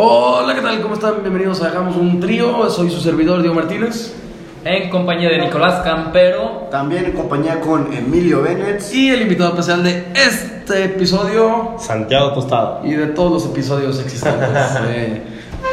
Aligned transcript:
Hola, 0.00 0.54
¿qué 0.54 0.60
tal? 0.60 0.80
¿Cómo 0.80 0.94
están? 0.94 1.22
Bienvenidos 1.22 1.60
a 1.60 1.66
Hagamos 1.66 1.96
un 1.96 2.20
Trío. 2.20 2.70
Soy 2.70 2.88
su 2.88 3.00
servidor, 3.00 3.40
Diego 3.40 3.56
Martínez. 3.56 4.14
En 4.64 4.90
compañía 4.90 5.28
de 5.28 5.38
Nicolás 5.40 5.82
Campero. 5.82 6.68
También 6.70 7.06
en 7.06 7.12
compañía 7.14 7.58
con 7.58 7.92
Emilio 7.92 8.40
Bennett. 8.40 8.80
Y 8.94 9.08
el 9.10 9.22
invitado 9.22 9.50
especial 9.50 9.82
de 9.82 10.06
este 10.14 10.84
episodio 10.84 11.74
Santiago 11.80 12.32
Tostado. 12.32 12.82
y 12.84 12.92
de 12.92 13.08
todos 13.08 13.32
los 13.32 13.46
episodios 13.46 13.98
existentes. 13.98 14.48
Eh, 14.86 15.20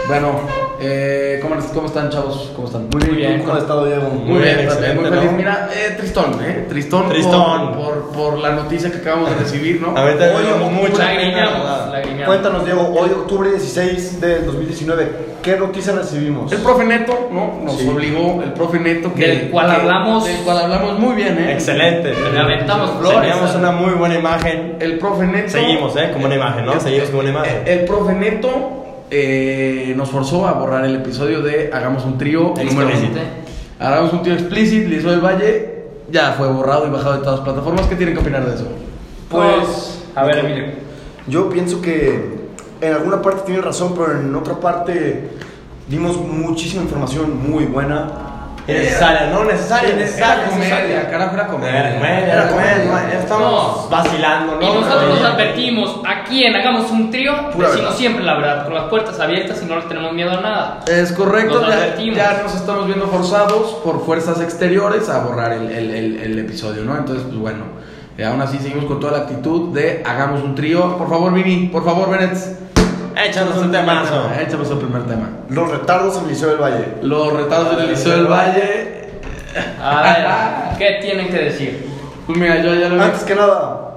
bueno, 0.07 0.39
eh, 0.79 1.39
¿cómo, 1.41 1.55
cómo 1.73 1.87
están, 1.87 2.09
chavos? 2.09 2.51
¿Cómo 2.55 2.67
están? 2.67 2.89
Muy 2.89 3.15
bien, 3.15 3.39
¿cómo 3.41 3.53
has 3.53 3.59
estado, 3.61 3.85
Diego? 3.85 4.09
Muy 4.09 4.39
bien, 4.41 4.59
excelente, 4.59 5.01
muy 5.01 5.09
feliz. 5.09 5.31
¿no? 5.31 5.37
Mira, 5.37 5.69
eh, 5.73 5.95
tristón, 5.97 6.37
¿eh? 6.43 6.65
Tristón, 6.69 7.09
Tristón. 7.09 7.73
Por, 7.73 8.09
por, 8.09 8.11
por 8.11 8.37
la 8.39 8.51
noticia 8.51 8.91
que 8.91 8.97
acabamos 8.97 9.29
de 9.31 9.35
recibir, 9.37 9.81
¿no? 9.81 9.97
Ahorita 9.97 10.31
tenemos 10.33 10.71
mucha 10.71 11.03
Lagrimeamos, 11.05 11.91
lagrimeamos. 11.91 12.25
Cuéntanos, 12.27 12.65
Diego, 12.65 12.93
hoy 12.99 13.09
octubre 13.11 13.49
16 13.51 14.21
del 14.21 14.45
2019, 14.45 15.11
¿qué 15.41 15.55
noticia 15.57 15.93
recibimos? 15.93 16.51
El 16.51 16.59
profe 16.59 16.83
Neto, 16.85 17.29
¿no? 17.31 17.59
Nos 17.63 17.77
Sí. 17.77 17.87
obligó, 17.89 18.41
el 18.43 18.51
profe 18.53 18.79
Neto, 18.79 19.13
que, 19.13 19.27
Del 19.27 19.49
cual 19.51 19.67
que- 19.67 19.75
hablamos- 19.81 20.25
Del 20.25 20.37
cual 20.37 20.57
hablamos 20.59 20.99
muy 20.99 21.15
bien, 21.15 21.37
¿eh? 21.37 21.53
Excelente. 21.53 22.13
Le 22.33 22.39
aventamos 22.39 22.91
flores. 22.99 23.19
Teníamos 23.21 23.55
una 23.55 23.71
muy 23.71 23.91
buena 23.93 24.15
imagen. 24.15 24.75
El 24.79 24.97
profe 24.99 25.25
Neto. 25.25 25.49
Seguimos, 25.51 25.95
¿eh? 25.95 26.09
Como 26.13 26.25
una 26.25 26.35
imagen, 26.35 26.65
¿no? 26.65 26.73
El- 26.73 26.81
Seguimos 26.81 27.09
como 27.09 27.21
una 27.21 27.29
imagen. 27.29 27.61
El, 27.65 27.79
el 27.79 27.85
profe 27.85 28.13
Neto 28.13 28.84
eh, 29.11 29.93
nos 29.95 30.09
forzó 30.09 30.47
a 30.47 30.53
borrar 30.53 30.85
el 30.85 30.95
episodio 30.95 31.41
de 31.41 31.69
Hagamos 31.73 32.05
un 32.05 32.17
trío 32.17 32.53
número 32.55 32.89
uno. 32.89 33.45
Hagamos 33.79 34.13
un 34.13 34.21
trío 34.21 34.35
explícito, 34.35 34.89
Lizo 34.89 35.11
del 35.11 35.19
Valle, 35.19 35.83
ya 36.09 36.33
fue 36.33 36.47
borrado 36.47 36.87
y 36.87 36.89
bajado 36.89 37.13
de 37.13 37.19
todas 37.19 37.39
las 37.39 37.45
plataformas. 37.45 37.87
¿Qué 37.87 37.95
tienen 37.95 38.15
que 38.15 38.21
opinar 38.21 38.45
de 38.45 38.55
eso? 38.55 38.67
Pues, 39.29 40.03
a 40.15 40.23
ver, 40.23 40.39
Emilio. 40.39 40.65
Yo 41.27 41.49
pienso 41.49 41.81
que 41.81 42.35
en 42.81 42.93
alguna 42.93 43.21
parte 43.21 43.41
tiene 43.45 43.61
razón, 43.61 43.93
pero 43.95 44.19
en 44.19 44.33
otra 44.35 44.59
parte 44.59 45.29
dimos 45.87 46.17
muchísima 46.17 46.83
información 46.83 47.49
muy 47.49 47.65
buena. 47.65 48.11
Necesaria, 48.67 49.29
¿no? 49.31 49.43
Necesaria, 49.43 49.89
Era 49.89 49.97
necesaria. 49.97 50.45
comedia, 50.49 51.09
carajo, 51.09 51.33
era 51.35 51.43
Era 51.43 51.51
comedia. 51.51 51.93
comedia, 51.99 52.33
era 52.33 52.47
comedia. 52.49 53.19
Estamos 53.19 53.83
No. 53.83 53.89
vacilando, 53.89 54.55
¿no? 54.55 54.61
Y 54.61 54.73
nosotros 54.81 55.19
nos 55.19 55.21
advertimos, 55.29 55.99
aquí 56.07 56.43
en 56.45 56.55
Hagamos 56.55 56.89
un 56.89 57.11
Trío, 57.11 57.33
decimos 57.33 57.57
verdad. 57.75 57.91
siempre 57.95 58.23
la 58.23 58.33
verdad, 58.35 58.65
con 58.65 58.73
las 58.73 58.85
puertas 58.85 59.19
abiertas 59.19 59.61
y 59.61 59.65
no 59.67 59.75
le 59.75 59.83
tenemos 59.83 60.13
miedo 60.13 60.31
a 60.31 60.41
nada. 60.41 60.79
Es 60.87 61.11
correcto, 61.11 61.59
Nos 61.59 61.67
ya, 61.69 61.73
advertimos. 61.75 62.17
ya 62.17 62.41
nos 62.43 62.55
estamos 62.55 62.87
viendo 62.87 63.07
forzados 63.07 63.71
por 63.83 64.03
fuerzas 64.03 64.41
exteriores 64.41 65.09
a 65.09 65.19
borrar 65.19 65.51
el, 65.53 65.69
el- 65.69 65.91
el- 65.91 66.19
el 66.21 66.39
episodio, 66.39 66.83
¿no? 66.83 66.97
Entonces, 66.97 67.23
pues 67.27 67.37
bueno, 67.37 67.65
eh, 68.17 68.25
aún 68.25 68.41
así 68.41 68.57
seguimos 68.57 68.85
con 68.85 68.99
toda 68.99 69.11
la 69.11 69.17
actitud 69.25 69.73
de 69.75 70.01
hagamos 70.05 70.41
un 70.41 70.55
trío. 70.55 70.97
Por 70.97 71.07
favor, 71.09 71.31
Vini, 71.33 71.67
por 71.67 71.85
favor, 71.85 72.09
Bennett. 72.09 72.64
Échanos 73.15 73.57
un 73.57 73.71
temazo. 73.71 74.29
Échanos 74.39 74.69
el 74.71 74.77
primer 74.77 75.03
tema. 75.03 75.29
Los 75.49 75.69
retardos 75.71 76.17
en 76.17 76.23
el 76.23 76.29
Liceo 76.29 76.49
del 76.49 76.57
Valle. 76.61 76.85
Los 77.01 77.33
retados 77.33 77.77
del 77.77 77.89
Liceo 77.89 78.17
del 78.17 78.27
Valle. 78.27 79.09
A 79.81 80.01
ver, 80.01 80.77
¿qué 80.77 80.99
tienen 81.01 81.27
que 81.29 81.37
decir? 81.37 81.87
Pues 82.25 82.37
mira, 82.37 82.57
yo 82.61 82.73
ya 82.75 82.89
lo 82.89 82.95
vi. 82.95 83.01
Antes 83.01 83.23
que 83.23 83.35
nada, 83.35 83.91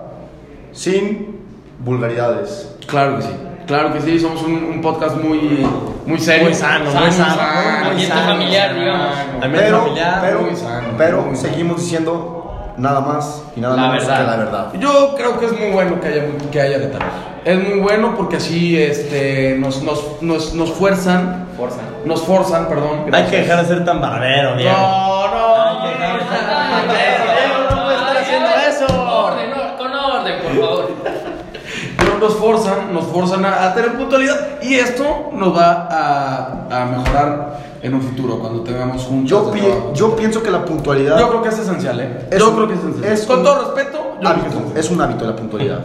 sin 0.72 1.40
vulgaridades. 1.80 2.76
Claro 2.86 3.16
que 3.16 3.22
sí. 3.22 3.30
Claro 3.66 3.92
que 3.92 4.00
sí, 4.00 4.18
somos 4.18 4.42
un, 4.42 4.54
un 4.54 4.80
podcast 4.80 5.16
muy, 5.16 5.66
muy 6.06 6.18
serio. 6.18 6.44
Muy 6.44 6.54
sano, 6.54 6.84
muy 6.86 6.92
Sano, 6.94 7.12
sano. 7.12 7.34
sano. 7.36 7.86
Ambiente 7.90 8.14
sano. 8.14 8.30
familiar, 8.32 8.74
digamos. 8.74 9.16
Ambiente 9.18 9.58
Pero, 9.58 9.78
familiar. 9.80 10.18
pero, 10.22 10.40
muy 10.40 10.56
sano, 10.56 10.88
pero 10.96 11.22
muy 11.22 11.36
sano. 11.36 11.48
seguimos 11.50 11.80
diciendo 11.82 12.47
nada 12.78 13.00
más 13.00 13.42
y 13.56 13.60
nada 13.60 13.76
La 13.76 13.88
menos 13.88 14.06
verdad. 14.06 14.18
que 14.20 14.26
la 14.30 14.36
verdad. 14.36 14.72
Yo 14.78 15.14
creo 15.16 15.38
que 15.38 15.46
es 15.46 15.52
muy 15.58 15.70
bueno 15.70 16.00
que 16.00 16.08
haya, 16.08 16.22
que 16.50 16.60
haya 16.60 16.78
retados. 16.78 17.06
Es 17.44 17.56
muy 17.68 17.80
bueno 17.80 18.14
porque 18.16 18.36
así 18.36 18.80
este, 18.80 19.56
nos, 19.58 19.82
nos, 19.82 20.20
nos, 20.22 20.54
nos 20.54 20.70
fuerzan, 20.72 21.46
Fuerza. 21.56 21.80
nos 22.04 22.22
forzan, 22.22 22.68
perdón. 22.68 23.06
Hay 23.12 23.24
que 23.24 23.38
dejar 23.38 23.62
de 23.62 23.68
ser 23.74 23.84
tan 23.84 24.00
barbero, 24.00 24.56
Diego. 24.56 24.72
No, 24.76 25.28
no. 25.28 25.54
Hay 25.64 25.78
que 25.82 25.98
dejar 25.98 26.12
de 26.14 26.24
ser 26.28 26.40
tan 26.46 26.70
barbero. 26.70 27.24
Diego, 27.24 27.70
no 27.70 27.84
puede 27.84 27.96
estar 27.96 28.16
haciendo 28.16 28.48
eso. 28.68 28.86
Orden, 29.24 29.50
con 29.78 29.92
orden, 29.94 30.42
por 30.42 30.52
favor. 30.52 30.90
Pero 31.98 32.18
nos 32.18 32.34
forzan, 32.36 32.92
nos 32.94 33.04
forzan 33.06 33.44
a, 33.44 33.64
a 33.66 33.74
tener 33.74 33.92
puntualidad 33.96 34.60
y 34.62 34.74
esto 34.74 35.30
nos 35.32 35.56
va 35.56 35.88
a, 35.90 36.82
a 36.82 36.84
mejorar 36.86 37.58
en 37.82 37.94
un 37.94 38.02
futuro 38.02 38.38
cuando 38.38 38.60
tengamos 38.62 39.06
un 39.08 39.26
Yo, 39.26 39.50
pi- 39.50 39.62
yo 39.94 40.16
pienso 40.16 40.42
que 40.42 40.50
la 40.50 40.64
puntualidad 40.64 41.18
Yo 41.18 41.28
creo 41.28 41.42
que 41.42 41.48
es 41.50 41.58
esencial, 41.58 42.00
¿eh? 42.00 42.26
Es 42.30 42.38
yo 42.38 42.48
un- 42.50 42.54
creo 42.56 42.68
que 42.68 42.74
es 42.74 42.80
esencial. 42.80 43.12
es 43.12 43.26
Con 43.26 43.38
un 43.38 43.44
todo 43.44 43.74
respeto, 43.74 43.98
yo 43.98 44.30
creo 44.30 44.42
que 44.42 44.48
es 44.48 44.54
hábito, 44.54 44.78
es 44.80 44.90
un 44.90 45.00
hábito 45.00 45.24
la 45.26 45.36
puntualidad. 45.36 45.80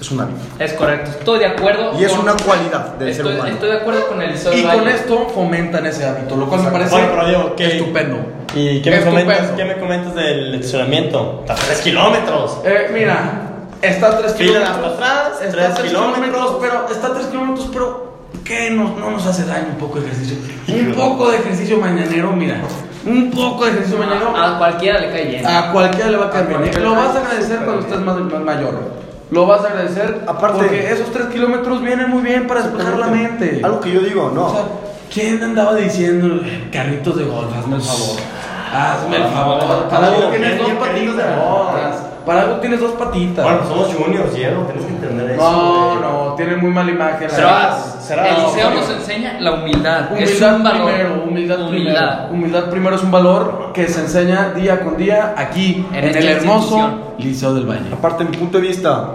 Es 0.00 0.10
un 0.12 0.20
hábito. 0.20 0.38
Es 0.60 0.72
correcto, 0.74 1.10
estoy 1.10 1.38
de 1.40 1.46
acuerdo. 1.46 1.98
Y 1.98 2.04
es 2.04 2.12
con- 2.12 2.20
una 2.20 2.34
cualidad 2.36 2.94
del 2.98 3.08
ser 3.12 3.22
estoy, 3.26 3.34
humano. 3.34 3.52
Estoy 3.54 3.68
de 3.70 3.76
acuerdo 3.78 4.06
con 4.06 4.22
el 4.22 4.30
Y 4.30 4.32
del 4.38 4.62
con 4.62 4.78
Valle. 4.78 4.90
esto 4.94 5.26
fomentan 5.34 5.86
ese 5.86 6.04
hábito, 6.06 6.36
lo 6.36 6.46
cual 6.48 6.62
me 6.62 6.70
parece 6.70 6.90
Bueno, 6.92 7.08
pero 7.20 7.56
¿qué- 7.56 7.66
estupendo. 7.78 8.16
¿Y 8.54 8.80
qué 8.80 8.90
me, 8.90 8.96
Estupendo. 8.98 9.24
comentas, 9.32 9.50
qué 9.56 9.64
me 9.64 9.78
comentas 9.78 10.14
del 10.14 10.54
estacionamiento? 10.54 11.38
Está 11.40 11.54
a 11.54 11.56
3 11.56 11.80
kilómetros. 11.80 12.58
Eh, 12.64 12.90
mira, 12.94 13.42
está 13.82 14.06
a 14.08 14.18
3 14.18 14.34
Fila 14.34 14.52
kilómetros. 14.60 14.76
hasta 14.86 14.94
atrás, 14.94 15.40
está 15.42 15.50
tres 15.52 15.64
a 15.70 15.74
3 15.74 15.88
kilómetros. 15.88 16.14
kilómetros, 16.24 16.56
pero 16.60 16.86
está 16.92 17.06
a 17.08 17.14
3 17.14 17.26
kilómetros, 17.26 17.68
pero 17.72 18.07
¿qué 18.44 18.70
nos, 18.70 18.96
no 18.96 19.10
nos 19.10 19.26
hace 19.26 19.44
daño 19.44 19.68
un 19.72 19.76
poco 19.78 20.00
de 20.00 20.06
ejercicio? 20.06 20.36
Un 20.68 20.92
poco 20.94 21.30
de 21.30 21.38
ejercicio 21.38 21.78
mañanero, 21.78 22.32
mira. 22.32 22.60
Un 23.06 23.30
poco 23.30 23.64
de 23.64 23.70
ejercicio 23.72 23.98
mañanero 23.98 24.36
A 24.36 24.58
cualquiera 24.58 25.00
le 25.00 25.10
cae 25.10 25.24
bien. 25.26 25.46
a 25.46 25.72
cualquiera 25.72 26.10
le 26.10 26.16
va 26.16 26.26
a 26.26 26.30
caer 26.30 26.44
A 26.54 26.58
bien. 26.58 26.74
¿eh? 26.74 26.80
Lo 26.80 26.94
vas 26.94 27.14
a 27.16 27.20
agradecer 27.20 27.58
cuando 27.64 27.80
estés 27.82 28.00
más, 28.00 28.18
más 28.20 28.40
mayor. 28.42 28.98
Lo 29.30 29.46
vas 29.46 29.62
a 29.64 29.68
agradecer 29.68 30.22
Aparte- 30.26 30.58
porque 30.58 30.90
esos 30.92 31.10
3 31.12 31.26
kilómetros 31.28 31.82
vienen 31.82 32.10
muy 32.10 32.22
bien 32.22 32.46
para 32.46 32.62
despejar 32.62 32.98
la 32.98 33.06
mente. 33.08 33.60
Algo 33.62 33.80
que 33.80 33.92
yo 33.92 34.00
digo, 34.00 34.30
no. 34.34 34.46
O 34.46 34.50
sea, 34.50 34.64
¿quién 35.12 35.42
andaba 35.42 35.74
diciendo 35.74 36.40
carritos 36.72 37.16
de 37.16 37.24
golf? 37.24 37.54
Hazme 37.56 37.76
el 37.76 37.82
favor. 37.82 38.16
Hazme 38.74 39.16
el 39.16 39.24
favor. 39.24 39.88
Para 39.88 40.30
tienes 40.30 40.58
dos 40.58 40.70
patitas. 40.72 41.26
Para 42.28 42.42
algo 42.42 42.56
tienes 42.56 42.78
dos 42.80 42.92
patitas. 42.92 43.42
Bueno, 43.42 43.60
somos 43.66 43.94
juniors, 43.94 44.34
Diego. 44.34 44.62
Tienes 44.64 44.84
que 44.84 44.92
entender 44.92 45.30
eso. 45.30 45.50
No, 45.50 45.88
güey. 45.88 46.00
no, 46.02 46.34
tiene 46.34 46.56
muy 46.56 46.70
mala 46.70 46.90
imagen. 46.90 47.22
la 47.28 47.34
Será- 47.34 47.52
verdad. 47.52 47.78
será- 48.00 48.28
el 48.28 48.42
liceo 48.44 48.70
no, 48.70 48.76
nos 48.76 48.90
enseña 48.90 49.40
la 49.40 49.52
humildad. 49.54 50.12
es 50.18 50.28
Humildad 50.28 50.56
un 50.56 50.62
valor. 50.62 50.84
primero, 50.92 51.22
humildad, 51.26 51.60
Humildad. 51.62 51.68
primero. 51.70 52.28
Humildad 52.32 52.64
primero 52.70 52.96
es 52.96 53.02
un 53.02 53.10
valor 53.10 53.70
que 53.72 53.88
se 53.88 54.00
enseña 54.02 54.50
día 54.54 54.84
con 54.84 54.98
día 54.98 55.32
aquí 55.38 55.86
En 55.90 56.04
el 56.04 56.28
hermoso. 56.28 57.14
Liceo 57.18 57.54
del 57.54 57.64
Valle. 57.64 57.90
Aparte, 57.92 58.24
mi 58.24 58.36
punto 58.36 58.58
de 58.60 58.68
vista, 58.68 59.06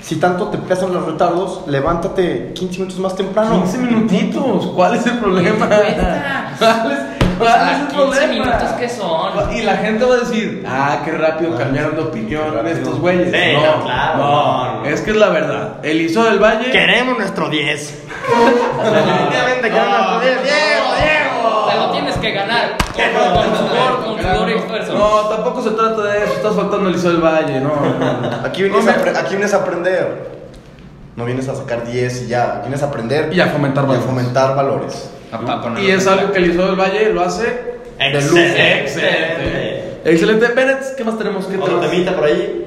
si 0.00 0.16
tanto 0.16 0.46
te 0.48 0.56
pesan 0.56 0.94
los 0.94 1.04
retardos, 1.04 1.60
levántate 1.66 2.52
15 2.54 2.78
minutos 2.78 2.98
más 3.00 3.14
temprano. 3.14 3.50
15 3.64 3.76
minutitos, 3.78 4.66
¿cuál 4.74 4.94
es 4.94 5.06
el 5.06 5.18
problema? 5.18 5.68
¿Cuál 6.58 6.92
es, 6.92 7.19
cuál 7.40 7.68
es 7.70 7.78
el 7.80 7.86
15 7.88 7.96
problema? 7.96 8.32
minutos 8.32 8.70
que 8.78 8.88
son. 8.88 9.54
Y 9.56 9.62
la 9.62 9.76
gente 9.78 10.04
va 10.04 10.14
a 10.14 10.18
decir, 10.18 10.64
ah, 10.68 11.02
qué 11.04 11.12
rápido 11.12 11.56
cambiaron 11.56 11.96
de 11.96 12.02
opinión 12.02 12.54
rápido. 12.54 12.74
estos 12.76 13.00
güeyes. 13.00 13.30
Sí, 13.32 13.52
no, 13.54 13.84
claro, 13.84 14.18
no, 14.18 14.74
no. 14.80 14.84
es 14.84 15.00
que 15.00 15.10
es 15.10 15.16
la 15.16 15.28
verdad. 15.30 15.74
El 15.82 15.98
Liceo 15.98 16.24
del 16.24 16.38
Valle. 16.38 16.70
Queremos 16.70 17.18
nuestro 17.18 17.48
10. 17.48 18.04
Definitivamente 18.84 19.70
queremos 19.70 19.98
nuestro 19.98 20.20
10. 20.20 20.42
Diego, 20.42 20.86
Diego. 21.00 21.66
Te 21.70 21.76
lo 21.76 21.90
tienes 21.92 22.16
que 22.16 22.30
ganar. 22.32 22.76
Con, 22.92 23.32
con 23.34 23.56
sudor, 23.56 24.04
con 24.04 24.18
sudor 24.22 24.50
y 24.50 24.52
esfuerzo. 24.54 24.92
No, 24.94 25.20
tampoco 25.28 25.62
se 25.62 25.70
trata 25.70 26.02
de 26.02 26.24
eso. 26.24 26.32
Estás 26.34 26.54
faltando 26.54 26.88
el 26.88 26.92
Liceo 26.94 27.12
del 27.12 27.20
Valle, 27.22 27.60
no. 27.60 27.68
no, 27.74 28.20
no. 28.20 28.46
Aquí 28.46 28.62
vienes, 28.62 28.84
No 28.84 28.90
a, 28.90 29.20
aquí 29.20 29.30
vienes 29.36 29.54
a 29.54 29.56
aprender. 29.58 30.40
No 31.16 31.24
vienes 31.24 31.48
a 31.48 31.54
sacar 31.54 31.84
10 31.86 32.22
y 32.22 32.26
ya. 32.28 32.60
Vienes 32.62 32.82
a 32.82 32.86
aprender 32.86 33.32
Y 33.32 33.40
a 33.40 33.46
fomentar 33.48 33.84
y 33.84 33.86
a 33.86 33.88
valores. 33.88 34.06
fomentar 34.06 34.56
valores. 34.56 35.10
Papá, 35.30 35.74
Y 35.80 35.90
es 35.90 36.06
algo 36.06 36.32
que 36.32 36.38
el 36.38 36.48
Liceo 36.48 36.66
del 36.66 36.76
Valle 36.76 37.12
lo 37.12 37.22
hace. 37.22 37.78
Excelente. 37.98 38.80
Excelente. 38.80 40.00
Excelente. 40.04 40.46
Bennett, 40.48 40.96
¿qué 40.96 41.04
más 41.04 41.18
tenemos? 41.18 41.46
¿Qué 41.46 41.56
Otro 41.56 41.66
tenemos? 41.76 41.90
temita 41.90 42.12
por 42.14 42.24
ahí. 42.24 42.66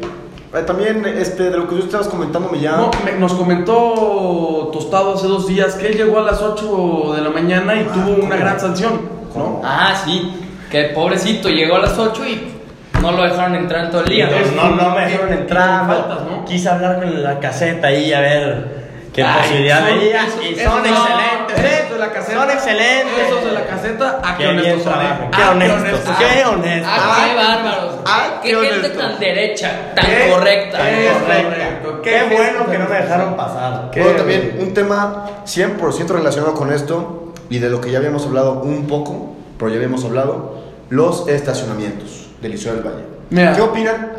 Eh, 0.56 0.62
también, 0.68 1.03
este, 1.18 1.50
de 1.50 1.57
lo 1.57 1.68
que 1.68 1.75
tú 1.75 1.81
estabas 1.84 2.07
comentando, 2.07 2.47
me 2.50 2.59
llama. 2.59 2.78
No, 2.78 2.91
me- 3.03 3.17
nos 3.20 3.34
comentó 3.34 4.70
Tostado 4.72 5.16
hace 5.16 5.28
dos 5.28 5.47
días 5.47 5.73
que 5.76 5.87
él 5.87 5.97
llegó 5.97 6.20
a 6.20 6.23
las 6.23 6.41
8 6.41 7.14
de 7.16 7.22
la 7.22 7.29
mañana 7.32 7.76
y 7.76 7.84
tuvo 7.85 8.23
una 8.23 8.35
gran 8.35 8.59
sanción, 8.59 9.02
¿no? 9.35 9.61
Ah, 9.64 9.96
sí. 10.05 10.32
Que 10.70 10.85
pobrecito 10.85 11.49
llegó 11.49 11.76
a 11.78 11.79
las 11.79 11.97
8 11.97 12.23
y 12.28 12.53
no 13.02 13.11
lo 13.11 13.23
dejaron 13.23 13.55
entrar 13.55 13.85
en 13.85 13.91
todo 13.91 14.02
el 14.02 14.08
día. 14.09 14.26
Entonces, 14.29 14.55
no, 14.55 14.70
no 14.76 14.96
me 14.96 15.02
dejaron 15.05 15.34
entrar. 15.34 15.87
faltas, 15.87 16.22
¿no? 16.22 16.46
Quise 16.46 16.70
hablar 16.70 16.99
con 17.02 17.23
la 17.23 17.40
caseta 17.40 17.87
ahí 17.87 18.14
a 18.14 18.20
ver 18.22 18.83
qué 19.13 19.23
Ay, 19.23 19.41
posibilidad 19.41 19.87
son- 19.87 19.99
veía. 19.99 20.23
esos- 20.27 20.43
Y 20.45 20.55
son 20.55 20.83
no, 20.83 20.89
excelentes. 20.89 21.59
¿eh? 21.59 21.93
de 21.93 21.99
la 21.99 22.11
caseta, 22.11 22.39
Son 22.41 22.51
excelentes. 22.51 23.27
Esos 23.27 23.45
de 23.45 23.51
la 23.51 23.65
caseta, 23.67 24.21
¿a 24.23 24.35
qué 24.37 24.43
Qué 24.43 24.49
bien 24.51 24.59
honestos 24.59 24.81
eh? 24.81 24.83
trabajan. 24.83 25.27
¿A 25.27 25.37
Qué 25.37 25.43
honestos. 25.43 25.99
Qué 26.17 26.45
honestos. 26.45 26.91
Ah, 26.93 27.25
qué 27.29 27.35
bárbaros. 27.35 27.95
ah, 28.05 28.27
qué, 28.41 28.49
qué 28.49 28.65
gente 28.65 28.89
tan 28.89 29.19
derecha, 29.19 29.71
tan 29.95 30.05
Qué- 30.05 30.29
correcta. 30.31 30.77
qué 30.79 31.09
Correcto. 31.13 32.01
Qué 32.01 32.09
Qué 32.29 32.35
bueno 32.35 32.65
que 32.69 32.77
no 32.79 32.89
me 32.89 32.95
dejaron 32.95 33.35
pasar. 33.37 33.89
Qué 33.91 34.01
Bueno, 34.01 34.17
también 34.17 34.57
un 34.59 34.73
tema 34.73 35.25
100% 35.45 36.07
relacionado 36.13 36.53
con 36.55 36.73
esto 36.73 37.33
y 37.49 37.59
de 37.59 37.69
lo 37.69 37.79
que 37.79 37.91
ya 37.91 37.99
habíamos 37.99 38.25
hablado 38.25 38.61
un 38.61 38.87
poco, 38.87 39.35
pero 39.59 39.69
ya 39.69 39.75
habíamos 39.77 40.03
hablado, 40.03 40.63
los 40.89 41.27
estacionamientos 41.27 42.27
del 42.41 42.51
Liceo 42.53 42.73
del 42.73 42.83
Valle. 42.83 43.03
Mira. 43.29 43.53
¿Qué 43.53 43.61
opinan 43.61 44.11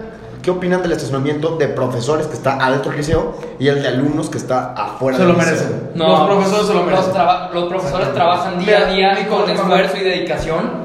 ¿qué 0.45 0.51
opinan 0.51 0.83
del 0.83 0.93
estacionamiento 0.93 1.57
de 1.57 1.69
profesores 1.69 2.27
que 2.27 2.35
está 2.35 2.57
adentro 2.65 2.91
del 2.91 2.99
liceo 3.01 3.35
y 3.59 3.69
el 3.69 3.83
de 3.83 3.89
alumnos 3.89 4.29
que 4.29 4.37
está 4.39 4.73
afuera 4.75 5.17
Se 5.17 5.25
del 5.25 5.33
lo 5.33 5.39
liceo? 5.39 5.55
merecen. 5.55 5.91
No, 5.95 6.09
los 6.09 6.27
profesores 6.29 6.67
se 6.67 6.73
lo 6.75 6.79
los 6.81 6.87
merecen. 6.91 7.13
traba- 7.13 7.51
Los, 7.55 7.65
profesores 7.65 8.13
trabajan 8.15 8.59
día 8.59 8.77
a 8.77 8.91
Mira, 8.91 8.93
día 9.13 9.15
Nico, 9.23 9.41
con 9.41 9.51
esfuerzo 9.51 9.97
y 9.97 10.01
dedicación. 10.01 10.85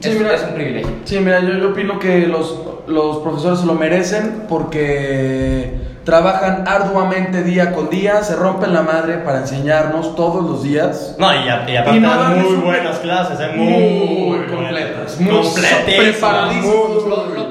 Sí, 0.00 0.10
es, 0.10 0.18
mira. 0.18 0.34
es 0.34 0.42
un 0.42 0.54
privilegio. 0.54 0.90
Sí, 1.04 1.18
mira, 1.20 1.40
yo, 1.40 1.54
yo 1.54 1.70
opino 1.70 1.98
que 1.98 2.26
los, 2.26 2.58
los 2.86 3.18
profesores 3.18 3.60
se 3.60 3.66
lo 3.66 3.74
merecen 3.74 4.44
porque 4.48 5.74
trabajan 6.04 6.64
arduamente 6.68 7.42
día 7.42 7.72
con 7.72 7.88
día, 7.90 8.22
se 8.22 8.36
rompen 8.36 8.72
la 8.74 8.82
madre 8.82 9.14
para 9.18 9.38
enseñarnos 9.38 10.14
todos 10.14 10.44
los 10.44 10.62
días. 10.62 11.16
No, 11.18 11.32
y, 11.32 11.48
a- 11.48 11.68
y 11.68 11.76
aparte 11.76 11.96
Y 11.96 12.00
no 12.00 12.08
dan 12.14 12.42
muy 12.42 12.54
buenas 12.56 12.98
clases, 12.98 13.38
¿eh? 13.40 13.50
Muy, 13.56 14.36
Muy 14.38 14.46
completas, 14.46 15.18
muy 15.20 15.30
Completísimas. 15.32 15.98
preparadísimas. 15.98 16.74
Los, 17.08 17.34
los 17.34 17.45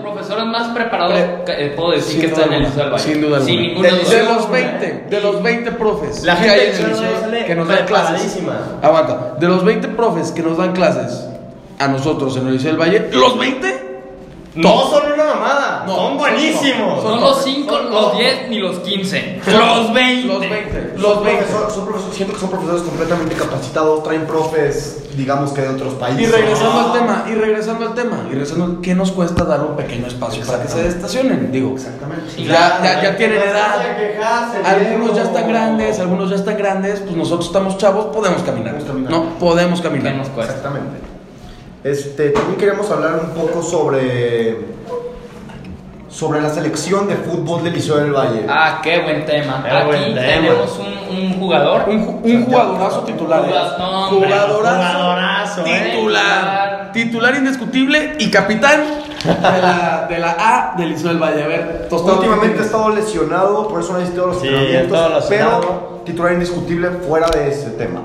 más 0.51 0.69
preparados, 0.69 1.13
Pre- 1.13 1.44
que, 1.56 1.65
eh, 1.65 1.69
puedo 1.75 1.92
decir 1.92 2.12
Sin 2.13 2.21
que 2.21 2.27
están 2.27 2.47
en 2.50 2.53
el 2.53 2.63
Liceo 2.63 2.83
del 2.83 2.94
Valle. 2.94 3.03
sin 3.03 3.21
duda 3.21 3.39
Sin 3.42 3.50
alguna. 3.59 3.68
ninguna 3.68 3.89
Del 3.89 4.00
duda. 4.06 4.15
De 4.18 4.24
los 4.25 4.51
20, 4.51 5.03
de 5.09 5.21
los 5.21 5.44
20 5.44 5.71
profes 5.74 6.24
La 6.24 6.36
que 6.36 6.44
gente 6.44 6.53
hay 6.62 6.68
del 6.71 6.75
en 6.80 6.86
el 6.86 6.92
liceo 6.92 7.19
sale 7.21 7.45
que 7.45 7.56
nos 7.56 7.68
dan 7.68 7.86
clases. 7.86 8.38
Aguanta, 8.81 9.36
de 9.39 9.47
los 9.47 9.63
20 9.63 9.88
profes 9.89 10.31
que 10.31 10.42
nos 10.42 10.57
dan 10.57 10.74
clases 10.74 11.25
a 11.80 11.88
nosotros 11.88 12.36
en 12.38 12.47
el 12.47 12.53
Liceo 12.53 12.71
del 12.71 12.80
Valle, 12.80 13.09
¿los 13.12 13.38
20? 13.38 13.84
No 14.55 14.87
son 14.89 15.11
una 15.11 15.25
mamada, 15.25 15.83
No, 15.85 15.95
son 15.95 16.05
son 16.07 16.17
buenísimos. 16.17 17.03
No 17.03 17.15
los 17.19 17.43
5, 17.43 17.77
los 17.91 18.17
10 18.17 18.49
ni 18.49 18.59
los 18.59 18.79
15. 18.79 19.41
Los 19.47 19.93
20. 19.93 20.27
Los 20.27 20.39
20. 20.39 20.91
Los 20.95 21.01
Los 21.01 21.23
20. 21.25 21.43
profesores, 21.43 21.73
son 21.73 21.85
profesores, 21.85 22.15
siento 22.15 22.33
que 22.35 22.39
son 22.39 22.49
profesores 22.49 22.81
completamente 22.83 23.35
capacitados, 23.35 24.03
traen 24.03 24.25
profes, 24.25 25.03
digamos 25.17 25.51
que 25.51 25.61
de 25.61 25.69
otros 25.69 25.95
países. 25.95 26.21
Y 26.21 26.25
regresando 26.31 26.79
al 26.79 26.93
tema, 26.93 27.25
y 27.29 27.33
regresando 27.33 27.85
al 27.87 27.93
tema, 27.95 28.23
y 28.27 28.31
regresando, 28.31 28.81
¿qué 28.81 28.95
nos 28.95 29.11
cuesta 29.11 29.43
dar 29.43 29.61
un 29.61 29.75
pequeño 29.75 30.07
espacio 30.07 30.45
para 30.45 30.61
que 30.61 30.69
se 30.69 30.87
estacionen? 30.87 31.51
Digo, 31.51 31.73
Exactamente. 31.75 32.43
ya, 32.43 32.79
ya, 32.81 33.03
ya 33.03 33.17
tienen 33.17 33.41
edad, 33.41 33.81
algunos 34.63 35.15
ya 35.15 35.23
están 35.23 35.47
grandes, 35.49 35.99
algunos 35.99 36.29
ya 36.29 36.35
están 36.37 36.57
grandes, 36.57 37.01
pues 37.01 37.15
nosotros 37.15 37.47
estamos 37.47 37.77
chavos, 37.77 38.05
podemos 38.15 38.41
caminar. 38.43 38.75
Podemos 38.75 38.87
caminar. 38.87 39.11
No, 39.11 39.23
podemos 39.39 39.81
¿Qué 39.81 39.87
caminar. 39.87 40.15
nos 40.15 40.29
cuesta? 40.29 40.53
Exactamente. 40.53 41.04
Este, 41.85 42.29
también 42.31 42.57
queremos 42.57 42.89
hablar 42.89 43.19
un 43.21 43.29
poco 43.39 43.61
sobre 43.61 44.57
sobre 46.09 46.41
la 46.41 46.49
selección 46.49 47.07
de 47.07 47.15
fútbol 47.15 47.63
del 47.63 47.73
Liceo 47.73 47.97
del 47.97 48.11
Valle. 48.11 48.43
Ah, 48.49 48.79
qué 48.81 49.03
buen 49.03 49.23
tema. 49.25 49.61
Qué 49.63 49.69
Aquí 49.69 49.85
buen 49.85 50.03
tema. 50.15 50.21
tenemos 50.21 50.79
un, 50.79 51.15
un 51.17 51.33
jugador. 51.39 51.83
Un, 51.87 52.07
ju- 52.07 52.21
un 52.23 52.45
jugadorazo 52.45 53.01
titular. 53.01 53.43
¿eh? 53.47 53.53
No, 53.77 54.07
hombre, 54.07 54.29
jugadorazo, 54.31 54.77
jugadorazo, 54.97 55.63
¿eh? 55.67 55.91
titular. 55.91 56.91
Titular 56.91 57.35
indiscutible 57.35 58.15
y 58.17 58.31
capitán 58.31 58.83
de 59.23 59.61
la, 59.61 60.07
de 60.09 60.17
la 60.19 60.35
A 60.39 60.73
del 60.77 60.89
Liceo 60.89 61.09
del 61.09 61.19
Valle. 61.21 61.43
A 61.43 61.47
ver, 61.47 61.88
Tostado. 61.88 62.15
Últimamente 62.15 62.61
ha 62.61 62.65
estado 62.65 62.89
lesionado, 62.89 63.67
por 63.67 63.81
eso 63.81 63.91
no 63.93 63.99
ha 63.99 64.01
asistido 64.01 64.23
a 64.23 64.27
los 64.29 64.41
Sí, 64.41 64.47
entrenamientos, 64.47 64.97
ha 64.97 65.05
estado 65.05 65.19
lesionado. 65.19 65.59
pero 65.61 66.01
titular 66.05 66.33
indiscutible 66.33 66.89
fuera 67.07 67.27
de 67.27 67.49
ese 67.51 67.69
tema. 67.71 67.99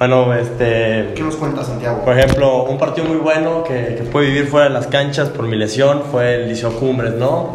Bueno, 0.00 0.32
este. 0.32 1.12
¿Qué 1.14 1.22
nos 1.22 1.36
cuenta 1.36 1.62
Santiago? 1.62 2.02
Por 2.06 2.18
ejemplo, 2.18 2.62
un 2.64 2.78
partido 2.78 3.06
muy 3.06 3.18
bueno 3.18 3.62
que, 3.62 3.96
que 3.96 4.02
pude 4.10 4.28
vivir 4.28 4.46
fuera 4.46 4.68
de 4.68 4.72
las 4.72 4.86
canchas 4.86 5.28
por 5.28 5.46
mi 5.46 5.56
lesión 5.58 6.04
fue 6.10 6.36
el 6.36 6.48
Liceo 6.48 6.70
Cumbres, 6.72 7.12
¿no? 7.16 7.50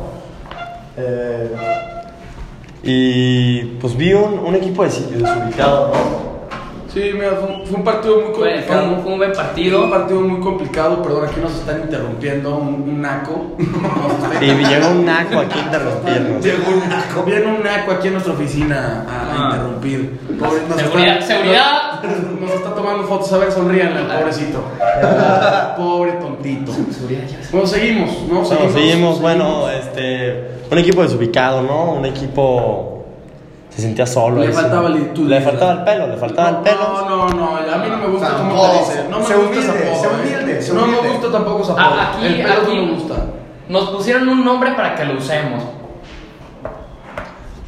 Eh, 0.95 1.49
y 2.83 3.63
pues 3.81 3.97
vi 3.97 4.13
un, 4.13 4.37
un 4.37 4.53
equipo 4.53 4.83
des- 4.83 5.09
desubicado, 5.11 5.87
¿no? 5.87 6.25
Sí, 6.93 7.11
mira, 7.13 7.31
fue, 7.31 7.49
un- 7.49 7.65
fue 7.65 7.77
un 7.77 7.83
partido 7.83 8.15
muy 8.21 8.23
fue 8.25 8.33
complicado. 8.53 8.83
un, 8.93 9.01
fue 9.01 9.11
un 9.13 9.17
buen 9.17 9.33
Fue 9.33 9.43
partido. 9.43 9.83
un 9.83 9.89
partido 9.89 10.21
muy 10.21 10.39
complicado, 10.39 11.01
perdón, 11.01 11.25
aquí 11.27 11.39
nos 11.41 11.51
están 11.55 11.81
interrumpiendo 11.81 12.55
un, 12.57 12.67
un 12.83 13.01
naco. 13.01 13.55
Y 14.41 14.45
llegó 14.45 14.89
un 14.89 15.05
naco 15.05 15.39
aquí 15.39 15.59
a 15.59 15.63
interrumpirnos. 15.63 16.43
Llegó 16.45 16.71
un 16.71 16.89
naco. 16.89 17.23
Viene 17.23 17.45
un 17.47 17.63
naco 17.63 17.91
aquí 17.93 18.07
en 18.07 18.13
nuestra 18.13 18.33
oficina 18.33 19.05
a, 19.09 19.25
Ah. 19.37 19.49
interrumpir. 19.51 20.19
Pobre- 20.39 20.61
Seguridad, 20.83 21.19
seguridad. 21.21 21.94
Nos, 22.41 22.51
está 22.51 22.73
tomando 22.75 23.03
fotos, 23.07 23.31
a 23.33 23.37
ver, 23.37 23.51
sonríanle 23.51 23.99
al 24.01 24.19
pobrecito. 24.19 24.59
Pobre 25.77 26.13
tontito. 26.13 26.71
Bueno, 27.51 27.67
seguimos, 27.67 28.09
¿no? 28.29 28.41
Bueno, 28.41 28.71
seguimos, 28.73 29.21
bueno, 29.21 29.69
este, 29.69 30.49
un 30.71 30.77
equipo 30.77 31.01
desubicado, 31.01 31.61
¿no? 31.61 31.93
Un 31.93 32.05
equipo 32.05 33.05
se 33.69 33.81
sentía 33.81 34.05
solo. 34.05 34.41
Le 34.41 34.51
faltaba 34.51 34.87
sí. 34.89 34.93
li- 34.93 35.05
tu 35.13 35.25
Le 35.25 35.41
faltaba 35.41 35.71
el 35.73 35.83
pelo, 35.83 36.07
le 36.07 36.17
faltaba 36.17 36.49
el 36.49 36.55
pelo. 36.57 36.77
No, 36.79 37.09
no, 37.09 37.29
no, 37.29 37.55
a 37.57 37.77
mí 37.77 37.87
no 37.89 37.97
me 37.97 38.07
gusta 38.07 38.37
cómo 38.37 38.61
te 38.71 38.77
dice. 38.79 39.05
No 39.09 39.19
me 39.19 39.25
Se 39.25 39.35
gusta 39.35 39.59
ese 39.59 39.69
humilde, 39.69 39.95
se 39.95 40.05
¿eh? 40.05 40.09
humilde, 40.13 40.61
se 40.61 40.73
No 40.73 40.81
me 40.87 40.97
humilde. 40.97 41.09
gusta 41.17 41.31
tampoco 41.31 41.63
apodo. 41.63 41.75
Ah, 41.79 42.13
aquí, 42.15 42.25
el 42.27 42.41
pelo 42.41 42.53
aquí 42.61 42.75
no 42.75 42.81
me 42.85 42.91
gusta. 42.93 43.15
Nos 43.67 43.89
pusieron 43.89 44.29
un 44.29 44.45
nombre 44.45 44.71
para 44.73 44.95
que 44.95 45.05
lo 45.05 45.17
usemos. 45.17 45.63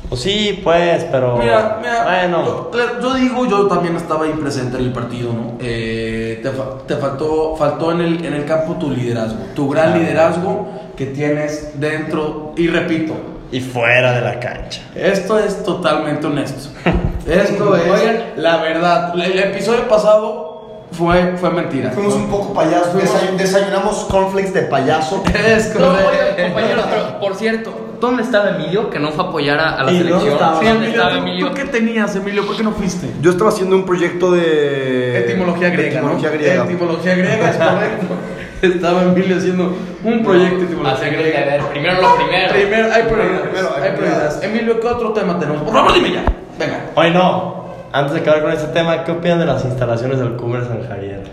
Pues 0.09 0.21
sí, 0.21 0.61
pues, 0.63 1.03
pero. 1.11 1.37
Mira, 1.37 1.79
mira, 1.81 2.03
Bueno. 2.05 2.69
yo, 2.73 3.01
yo 3.01 3.13
digo, 3.15 3.45
yo 3.45 3.67
también 3.67 3.95
estaba 3.97 4.23
ahí 4.25 4.31
presente 4.39 4.77
en 4.77 4.83
el 4.85 4.93
partido, 4.93 5.33
¿no? 5.33 5.53
Eh, 5.59 6.39
te, 6.41 6.49
fa- 6.51 6.77
te 6.87 6.95
faltó, 6.95 7.55
faltó 7.57 7.91
en 7.91 8.01
el, 8.01 8.25
en 8.25 8.33
el 8.33 8.45
campo 8.45 8.75
tu 8.75 8.89
liderazgo, 8.89 9.39
tu 9.53 9.69
gran 9.69 9.87
Claro. 9.91 9.99
liderazgo 10.01 10.67
que 10.95 11.07
tienes 11.07 11.71
dentro, 11.79 12.53
y 12.55 12.67
repito, 12.67 13.13
Y 13.51 13.59
fuera 13.59 14.13
de 14.13 14.21
la 14.21 14.39
cancha. 14.39 14.81
esto 14.95 15.37
es 15.39 15.61
totalmente 15.63 16.25
honesto. 16.27 16.69
Esto 17.27 17.75
es 17.75 17.91
Oigan. 18.01 18.23
la 18.37 18.55
verdad. 18.61 19.13
El 19.19 19.37
episodio 19.37 19.85
pasado 19.89 20.85
fue, 20.93 21.35
fue 21.35 21.49
mentira. 21.49 21.91
Fuimos 21.91 22.13
un 22.15 22.27
poco 22.29 22.53
payasos, 22.53 22.93
desayunamos 23.37 24.05
cornflakes 24.09 24.53
de 24.53 24.61
payaso. 24.61 25.21
Es 25.35 25.75
No, 25.75 25.87
correcto. 25.89 26.09
oigan, 26.09 26.47
compañeros, 26.53 26.85
pero 26.89 27.19
por 27.19 27.35
cierto, 27.35 27.73
¿dónde 27.99 28.23
estaba 28.23 28.49
Emilio 28.51 28.89
que 28.89 28.99
no 28.99 29.11
fue 29.11 29.25
a 29.25 29.27
apoyar 29.27 29.59
a, 29.59 29.75
a 29.79 29.83
la 29.83 29.91
¿Y 29.91 29.95
dónde 29.99 30.09
selección? 30.09 30.33
estaba? 30.33 30.59
Sí, 30.59 30.65
¿Dónde 30.65 30.85
Emilio, 30.85 30.89
estaba 31.01 31.11
¿tú- 31.11 31.17
Emilio? 31.27 31.47
¿Tú 31.47 31.53
qué 31.53 31.63
tenías, 31.65 32.15
Emilio? 32.15 32.45
¿Por 32.45 32.57
qué 32.57 32.63
no 32.63 32.71
fuiste? 32.71 33.07
Yo 33.21 33.31
estaba 33.31 33.49
haciendo 33.49 33.75
un 33.75 33.85
proyecto 33.85 34.31
de 34.31 35.19
Etimología 35.19 35.69
griega. 35.69 35.97
Etimología 35.99 36.29
¿no? 36.29 36.35
griega. 36.37 36.63
Etimología 36.63 37.15
griega, 37.15 37.49
es 37.49 37.57
correcto. 37.57 38.05
Estaba 38.61 39.03
Emilio 39.03 39.37
haciendo 39.37 39.77
un 40.03 40.23
proyecto 40.23 40.57
de 40.59 40.63
etimología 40.65 41.09
griega. 41.09 41.39
ver, 41.45 41.61
primero 41.67 42.01
lo 42.01 42.15
primero. 42.15 42.53
Primero, 42.53 42.87
hay 42.93 43.03
prioridades. 43.03 43.41
Primero, 43.41 43.69
hay 43.77 43.83
hay 43.83 43.91
prioridades. 43.95 44.39
Emilio, 44.43 44.79
¿qué 44.79 44.87
otro 44.87 45.13
tema 45.13 45.37
tenemos? 45.39 45.61
Por 45.61 45.73
favor, 45.73 45.93
dime 45.93 46.11
ya. 46.13 46.23
Venga. 46.57 46.85
Oye, 46.95 47.11
no. 47.11 47.67
Antes 47.93 48.13
de 48.15 48.19
acabar 48.21 48.41
con 48.41 48.51
este 48.51 48.67
tema, 48.73 49.03
¿qué 49.03 49.11
opinan 49.11 49.39
de 49.39 49.45
las 49.45 49.63
instalaciones 49.63 50.17
del 50.19 50.33
Cumbre 50.33 50.65
San 50.65 50.87
Javier? 50.87 51.23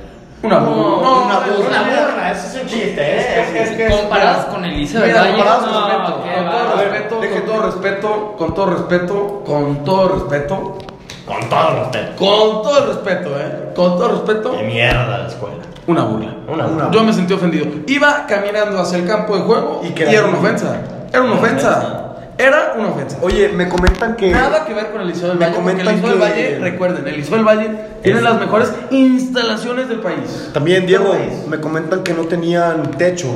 Una 0.45 0.59
burla. 0.59 0.75
No, 0.77 1.25
una 1.25 1.39
burla. 1.41 1.67
una 1.69 1.83
burla. 1.83 2.33
eso 2.33 2.47
es 2.57 2.63
un 2.63 2.69
chiste, 2.69 3.17
Es, 3.19 3.71
es 3.71 3.77
que 3.77 3.89
Comparadas 3.89 4.45
con 4.47 4.65
el 4.65 4.77
Liceo 4.77 5.01
del 5.01 5.11
Mira, 5.11 5.21
Valle. 5.23 5.33
comparados 5.37 5.65
con 5.65 5.73
no, 5.73 5.89
respeto, 6.77 7.19
con 7.19 7.45
todo 7.47 7.63
respeto, 7.63 8.35
con 8.37 8.55
todo 8.55 8.67
respeto, 8.67 8.67
con 8.67 8.67
todo 8.67 8.67
respeto, 8.69 9.43
con 9.47 9.85
todo 9.85 10.09
respeto, 10.09 10.79
Con 11.27 11.49
todo 11.49 11.71
respeto. 11.81 12.17
con 12.17 12.63
todo 12.63 12.79
el 12.79 12.87
respeto, 12.89 13.31
eh, 13.39 13.73
con 13.75 13.97
todo 13.97 14.09
respeto, 14.09 14.57
Qué 14.57 14.63
mierda 14.65 15.19
la 15.19 15.27
escuela. 15.29 15.57
una 15.87 16.03
burla. 16.05 16.35
Una, 16.47 16.67
Una. 16.67 16.91
Yo 16.91 17.03
me 17.03 17.13
sentí 17.13 17.33
ofendido. 17.33 17.67
Iba 17.87 18.27
caminando 18.27 18.79
hacia 18.81 18.99
el 18.99 19.07
campo 19.07 19.35
de 19.37 19.43
juego 19.43 19.81
Y 19.83 19.99
era 20.03 20.27
una 20.27 20.39
ofensa. 20.39 20.77
Era 21.11 21.23
una 21.23 21.35
ofensa. 21.35 22.01
Era 22.37 22.75
una 22.77 22.89
ofensa. 22.89 23.19
Oye, 23.23 23.49
me 23.49 23.69
comentan 23.69 24.17
que 24.17 24.31
Nada 24.31 24.65
que 24.67 24.75
ver 24.75 24.91
con 24.91 25.01
el 25.03 25.09
Liceo 25.09 25.29
del 25.29 25.39
Me 25.39 25.47
Valle. 25.47 25.57
Porque 25.57 25.71
el 25.71 25.77
comentan 25.87 25.97
Liceo 25.97 26.11
del 26.11 26.19
que- 26.19 26.25
Valle, 26.25 26.59
recuerden, 26.59 27.07
el 27.09 27.17
Liceo 27.17 27.37
del 27.37 27.45
Valle 27.47 27.71
tiene 28.03 28.19
Es- 28.19 28.25
las 28.25 28.41
mejores 28.41 28.73
instalaciones 28.91 29.89
del 29.89 30.01
país. 30.01 30.51
también 30.53 30.87
Diego, 30.87 31.11
país. 31.13 31.47
me 31.49 31.61
comentan 31.61 32.03
que 32.03 32.13
no 32.13 32.23
tenían 32.25 32.91
techo 32.99 33.29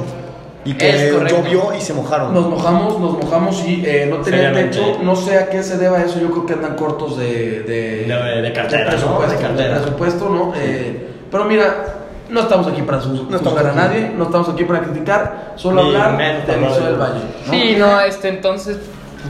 y 0.64 0.75
que 0.75 1.12
llovió 1.31 1.73
y 1.76 1.81
se 1.81 1.95
mojaron. 1.95 2.35
Nos 2.35 2.49
mojamos, 2.49 2.99
nos 2.99 3.12
mojamos 3.23 3.64
y 3.64 3.85
eh, 3.87 4.07
no 4.11 4.17
tenía 4.19 4.40
Seriamente. 4.40 4.78
techo. 4.78 4.99
No 5.02 5.14
sé 5.14 5.38
a 5.38 5.49
qué 5.49 5.62
se 5.62 5.78
deba 5.78 6.02
eso. 6.02 6.19
Yo 6.21 6.31
creo 6.31 6.47
que 6.47 6.52
andan 6.55 6.75
cortos 6.75 7.17
de, 7.19 7.62
de, 7.62 8.05
De- 8.07 8.43
de 8.43 8.52
cartera, 8.52 8.85
¿no? 8.85 8.90
presupuesto, 8.90 9.37
De 9.37 9.43
cartera. 9.43 9.76
presupuesto, 9.81 10.28
¿no? 10.28 10.52
Eh, 10.57 11.09
pero 11.31 11.45
mira, 11.45 11.85
no 12.30 12.40
estamos 12.40 12.66
aquí 12.66 12.82
para 12.82 13.00
su- 13.00 13.08
No 13.12 13.37
estamos 13.37 13.44
juzgar 13.61 13.66
a 13.66 13.73
nadie, 13.75 14.12
no 14.16 14.25
estamos 14.25 14.49
aquí 14.49 14.64
para 14.64 14.80
criticar, 14.80 15.52
solo 15.56 15.82
Ni 15.82 15.88
hablar 15.94 16.16
menos 16.16 16.47
del 16.47 16.64
hablar 16.94 16.99
Valle. 16.99 17.20
¿no? 17.47 17.52
Sí, 17.52 17.76
no, 17.78 18.00
este, 18.00 18.28
entonces, 18.28 18.78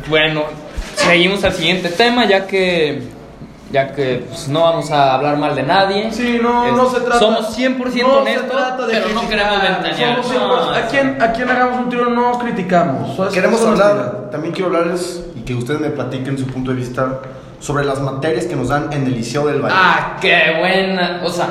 bueno, 0.09 0.43
seguimos 0.95 1.43
al 1.45 1.53
siguiente 1.53 1.89
tema, 1.91 2.25
ya 2.27 2.47
que, 2.47 3.03
ya 3.71 3.93
que 3.93 4.25
pues, 4.29 4.49
no 4.49 4.63
vamos 4.63 4.91
a 4.91 5.15
hablar 5.15 5.37
mal 5.37 5.55
de 5.55 5.63
nadie. 5.63 6.11
Sí, 6.13 6.39
no, 6.43 6.67
Es- 6.67 6.73
no 6.73 6.89
se 6.91 7.01
trata. 7.01 7.19
Somos 7.19 7.55
100% 7.57 8.03
no 8.09 8.19
honestos, 8.21 8.57
pero 8.91 9.09
no 9.15 9.29
queremos 9.29 9.63
ventanear. 9.63 10.23
somos 10.23 10.33
100%. 10.33 10.75
a, 10.77 10.87
quien, 10.89 11.23
a 11.23 11.33
quien 11.33 11.49
hagamos 11.51 11.79
un 11.81 11.89
tiro 11.91 12.07
no 12.11 12.39
criticamos. 12.39 13.33
Queremos 13.33 13.65
hablar, 13.65 14.29
también 14.31 14.53
quiero 14.55 14.69
hablarles 14.69 15.25
y 15.37 15.41
que 15.43 15.55
ustedes 15.55 15.81
me 15.81 15.91
platiquen 15.91 16.37
su 16.39 16.47
punto 16.47 16.71
de 16.73 16.79
vista 16.79 17.21
sobre 17.61 17.85
las 17.85 18.01
materias 18.01 18.47
que 18.47 18.55
nos 18.57 18.69
dan 18.69 18.93
en 18.93 19.05
el 19.07 19.15
Liceo 19.15 19.47
del 19.47 19.61
Valle. 19.61 19.75
Ah, 19.77 20.17
qué 20.21 20.57
buena. 20.61 21.21
O 21.25 21.29
sea, 21.31 21.49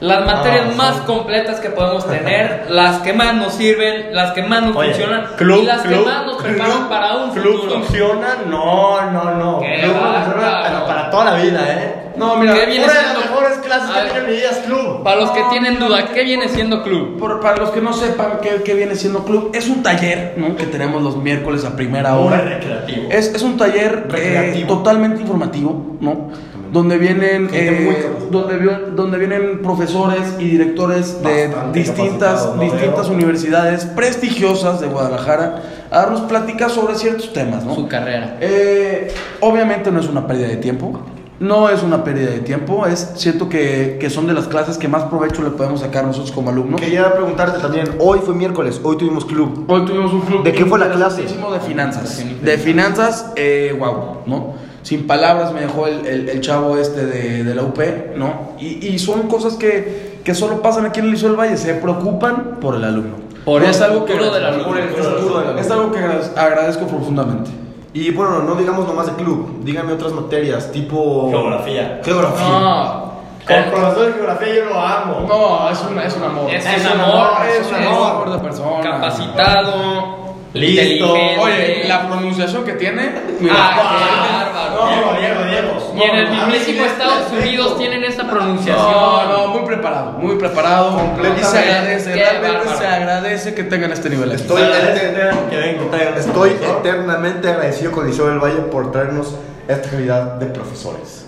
Las 0.00 0.26
materias 0.26 0.62
Ah, 0.66 0.70
sí. 0.72 0.76
más 0.76 0.92
completas 1.06 1.58
que 1.60 1.70
podemos 1.70 2.06
tener, 2.10 2.66
las 2.70 2.98
que 2.98 3.12
más 3.14 3.34
nos 3.34 3.54
sirven, 3.54 4.14
las 4.14 4.32
que 4.32 4.42
más 4.42 4.62
nos 4.62 4.76
Oye, 4.76 4.90
funcionan 4.90 5.26
club, 5.36 5.62
y 5.62 5.66
las 5.66 5.80
que 5.82 5.88
club, 5.88 6.04
más 6.06 6.26
nos 6.26 6.42
preparan 6.42 6.72
club, 6.72 6.88
para 6.88 7.14
un 7.16 7.30
club 7.30 7.56
futuro. 7.60 7.80
funciona, 7.80 8.28
no, 8.48 9.10
no, 9.10 9.30
no. 9.36 9.60
Qué 9.60 9.80
club 9.82 9.94
funciona, 9.94 10.34
bárbaro. 10.50 10.62
pero 10.68 10.86
para 10.86 11.10
toda 11.10 11.24
la 11.24 11.34
vida, 11.42 11.60
¿eh? 11.68 12.02
No, 12.16 12.36
mira, 12.36 12.54
¿Qué 12.54 12.64
viene 12.66 12.84
Una 12.84 12.94
de 12.94 13.02
las 13.02 13.18
mejores 13.18 13.58
clases 13.58 13.90
que 13.90 14.10
tiene 14.10 14.26
mi 14.28 14.36
vida 14.36 14.50
es 14.50 14.56
club. 14.60 15.02
Para 15.02 15.16
los 15.20 15.30
que 15.32 15.42
tienen 15.50 15.78
duda, 15.78 16.06
¿qué 16.14 16.24
viene 16.24 16.48
siendo 16.48 16.82
club? 16.82 17.18
por- 17.18 17.40
para 17.40 17.58
los 17.58 17.70
que 17.70 17.82
no 17.82 17.92
sepan 17.92 18.38
qué, 18.42 18.62
qué 18.64 18.72
viene 18.72 18.94
siendo 18.96 19.22
club, 19.24 19.50
es 19.54 19.68
un 19.68 19.82
taller 19.82 20.32
¿no? 20.38 20.56
que 20.56 20.64
tenemos 20.64 21.02
los 21.02 21.16
miércoles 21.18 21.64
a 21.66 21.76
primera 21.76 22.12
Muy 22.14 22.28
hora. 22.28 22.40
recreativo. 22.40 23.08
Es, 23.10 23.34
es 23.34 23.42
un 23.42 23.58
taller 23.58 24.06
eh, 24.08 24.12
Recreativo. 24.12 24.76
totalmente 24.78 25.20
informativo, 25.20 25.96
¿no? 26.00 26.30
Donde 26.72 26.98
vienen, 26.98 27.48
eh, 27.52 28.10
donde, 28.30 28.92
donde 28.94 29.18
vienen 29.18 29.62
profesores 29.62 30.34
y 30.38 30.48
directores 30.48 31.22
de 31.22 31.48
Bastante 31.48 31.78
distintas, 31.78 32.60
distintas 32.60 33.08
universidades 33.08 33.84
prestigiosas 33.84 34.80
de 34.80 34.88
Guadalajara 34.88 35.62
a 35.90 35.98
darnos 35.98 36.22
pláticas 36.22 36.72
sobre 36.72 36.94
ciertos 36.94 37.32
temas, 37.32 37.64
¿no? 37.64 37.74
Su 37.74 37.88
carrera. 37.88 38.36
Eh, 38.40 39.12
obviamente 39.40 39.90
no 39.90 40.00
es 40.00 40.08
una 40.08 40.26
pérdida 40.26 40.48
de 40.48 40.56
tiempo. 40.56 41.00
No 41.38 41.68
es 41.68 41.82
una 41.82 42.02
pérdida 42.02 42.30
de 42.30 42.38
tiempo. 42.38 42.86
Es 42.86 43.12
cierto 43.16 43.48
que, 43.48 43.98
que 44.00 44.08
son 44.08 44.26
de 44.26 44.32
las 44.32 44.48
clases 44.48 44.78
que 44.78 44.88
más 44.88 45.04
provecho 45.04 45.42
le 45.42 45.50
podemos 45.50 45.80
sacar 45.80 46.06
nosotros 46.06 46.32
como 46.32 46.48
alumnos. 46.48 46.80
Quería 46.80 47.12
preguntarte 47.12 47.60
también, 47.60 47.90
hoy 47.98 48.20
fue 48.24 48.34
miércoles, 48.34 48.80
hoy 48.82 48.96
tuvimos 48.96 49.26
club. 49.26 49.64
Hoy 49.68 49.84
tuvimos 49.84 50.12
un 50.14 50.22
club. 50.22 50.42
¿De 50.44 50.52
qué 50.52 50.64
fue 50.64 50.78
la 50.78 50.90
clase? 50.90 51.22
De 51.22 51.60
finanzas. 51.60 52.24
De 52.42 52.58
finanzas, 52.58 53.32
eh, 53.36 53.76
wow, 53.78 54.22
¿no? 54.26 54.54
Sin 54.86 55.04
palabras 55.08 55.52
me 55.52 55.62
dejó 55.62 55.88
el, 55.88 56.06
el- 56.06 56.28
el 56.28 56.40
chavo 56.40 56.76
este 56.78 57.04
de, 57.06 57.42
de 57.42 57.54
la 57.56 57.62
UP, 57.64 57.78
¿no? 58.14 58.52
Y, 58.60 58.86
y 58.86 58.98
son 59.00 59.22
cosas 59.22 59.54
que, 59.54 60.20
que 60.22 60.32
solo 60.32 60.62
pasan 60.62 60.86
aquí 60.86 61.00
en 61.00 61.06
el 61.06 61.10
Liceo 61.12 61.30
del 61.30 61.36
Valle. 61.40 61.56
Se 61.56 61.74
preocupan 61.74 62.58
por 62.60 62.76
el 62.76 62.84
alumno. 62.84 63.16
Por 63.44 63.64
es 63.64 63.78
el 63.78 63.82
algo 63.82 64.04
que 64.04 64.12
futuro 64.12 64.32
del 64.32 64.44
agradezco- 64.44 64.54
alumno. 64.54 64.68
por 64.68 64.78
el 64.78 64.88
futuro 64.90 65.38
del 65.38 65.44
alumno. 65.48 65.60
Es 65.60 65.70
algo 65.72 65.90
que 65.90 65.98
agradez- 65.98 66.36
agradezco 66.36 66.86
profundamente. 66.86 67.50
Y 67.94 68.12
bueno, 68.12 68.42
no 68.44 68.54
digamos 68.54 68.86
nomás 68.86 69.06
de 69.06 69.12
club, 69.14 69.60
dígame 69.64 69.92
otras 69.94 70.12
materias, 70.12 70.70
tipo... 70.70 71.30
Geografía. 71.30 72.00
Geografía. 72.04 72.46
No. 72.48 73.06
Como 73.46 73.70
profesor 73.72 74.06
de 74.06 74.12
geografía 74.12 74.54
yo 74.54 74.64
lo 74.66 74.80
amo. 74.80 75.26
No, 75.28 75.70
es 75.70 75.82
un, 75.82 75.98
es 75.98 76.16
un 76.16 76.22
amor. 76.22 76.50
Es, 76.54 76.64
Es 76.64 76.80
un 76.84 77.00
amor, 77.00 77.14
amor, 77.16 77.46
es 77.48 77.68
un 77.68 77.74
amor 77.86 78.30
de 78.32 78.38
persona. 78.38 78.80
Capacitado, 78.82 80.26
Listo. 80.52 81.12
Oye, 81.12 81.84
la 81.86 82.06
pronunciación 82.08 82.64
que 82.64 82.72
tiene. 82.72 83.10
Ah, 83.50 84.45
bárbaro. 84.78 85.18
Diego, 85.20 85.42
Diego, 85.44 85.70
Diego. 85.72 85.92
Y 85.96 86.02
en 86.02 86.14
el 86.16 86.24
No, 86.24 86.46
mismísimo 86.46 86.84
Estados. 86.84 87.32
Unidos 87.32 87.78
tienen 87.78 88.04
esta 88.04 88.28
pronunciación. 88.28 88.76
No, 88.92 89.24
no, 89.28 89.46
muy 89.48 89.62
preparado, 89.66 90.12
muy 90.12 90.36
preparado. 90.36 90.96
Completamente. 90.96 91.40
Y 91.40 91.44
se 91.44 91.58
agradece, 91.58 92.12
Qué 92.12 92.18
realmente 92.24 92.58
bárbaro. 92.58 92.78
se 92.78 92.86
agradece 92.86 93.54
que 93.54 93.62
tengan 93.64 93.92
este 93.92 94.10
nivel. 94.10 94.32
aquí. 94.32 94.42
Estoy- 94.42 94.62
que 94.62 96.20
Estoy 96.20 96.50
eternamente 96.50 97.48
agradecido 97.48 97.92
con 97.92 98.06
Liceo 98.06 98.28
del 98.28 98.38
Valle 98.38 98.60
por 98.70 98.92
traernos 98.92 99.34
esta 99.68 99.90
calidad 99.90 100.22
de 100.34 100.46
profesores. 100.46 101.26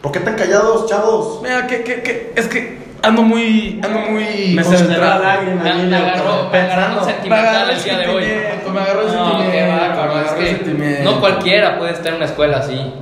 ¿Por 0.00 0.10
qué 0.12 0.20
tan 0.20 0.34
callados, 0.34 0.86
chavos? 0.88 1.40
Mira, 1.42 1.66
que, 1.66 1.82
que, 1.82 2.02
que, 2.02 2.32
es 2.34 2.48
que 2.48 2.82
ando 3.02 3.22
muy, 3.22 3.80
ando 3.84 4.00
muy 4.10 4.52
Me 4.56 4.64
se 4.64 4.70
me 4.70 4.76
salió 4.78 4.98
la 4.98 5.12
concentrado. 5.18 5.22
lágrima, 5.22 5.62
Me, 5.62 5.74
me 5.74 5.82
niño, 5.84 5.96
agarró, 5.96 6.48
me. 6.50 6.62
Me 6.62 7.04
sentimental 7.04 7.46
agarró 7.46 7.70
el 7.70 7.76
el 7.76 7.84
día 7.84 7.98
de 7.98 8.08
hoy. 8.08 8.24
sentimiento, 8.24 8.70
me 8.70 8.80
agarró 8.80 9.00
el 9.02 9.06
No, 9.06 9.12
sentimiento. 9.12 9.52
qué 9.52 9.68
bárbaro, 9.68 10.14
me 10.14 10.20
es 10.20 10.26
agarró 10.26 10.30
el 10.30 10.31
que 10.42 11.00
no 11.04 11.20
cualquiera 11.20 11.78
puede 11.78 11.92
estar 11.92 12.08
en 12.08 12.14
una 12.16 12.24
escuela 12.26 12.58
así. 12.58 12.92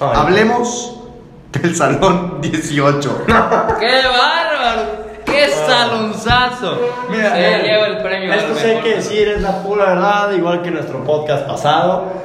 Ay. 0.00 0.08
Hablemos 0.14 1.00
del 1.52 1.74
salón 1.74 2.40
18. 2.40 3.24
¡Qué 3.80 4.00
bárbaro! 4.06 5.04
¡Qué 5.24 5.48
salonzazo! 5.48 6.78
Mira, 7.10 7.34
Se 7.34 7.54
eh, 7.54 7.62
lleva 7.62 7.86
el 7.86 8.02
premio. 8.02 8.32
Esto 8.32 8.54
mejor. 8.54 8.82
que 8.82 8.94
decir, 8.96 9.28
es 9.28 9.42
la 9.42 9.62
pura 9.62 9.86
verdad, 9.86 10.32
igual 10.32 10.62
que 10.62 10.70
nuestro 10.70 11.02
podcast 11.04 11.46
pasado. 11.46 12.24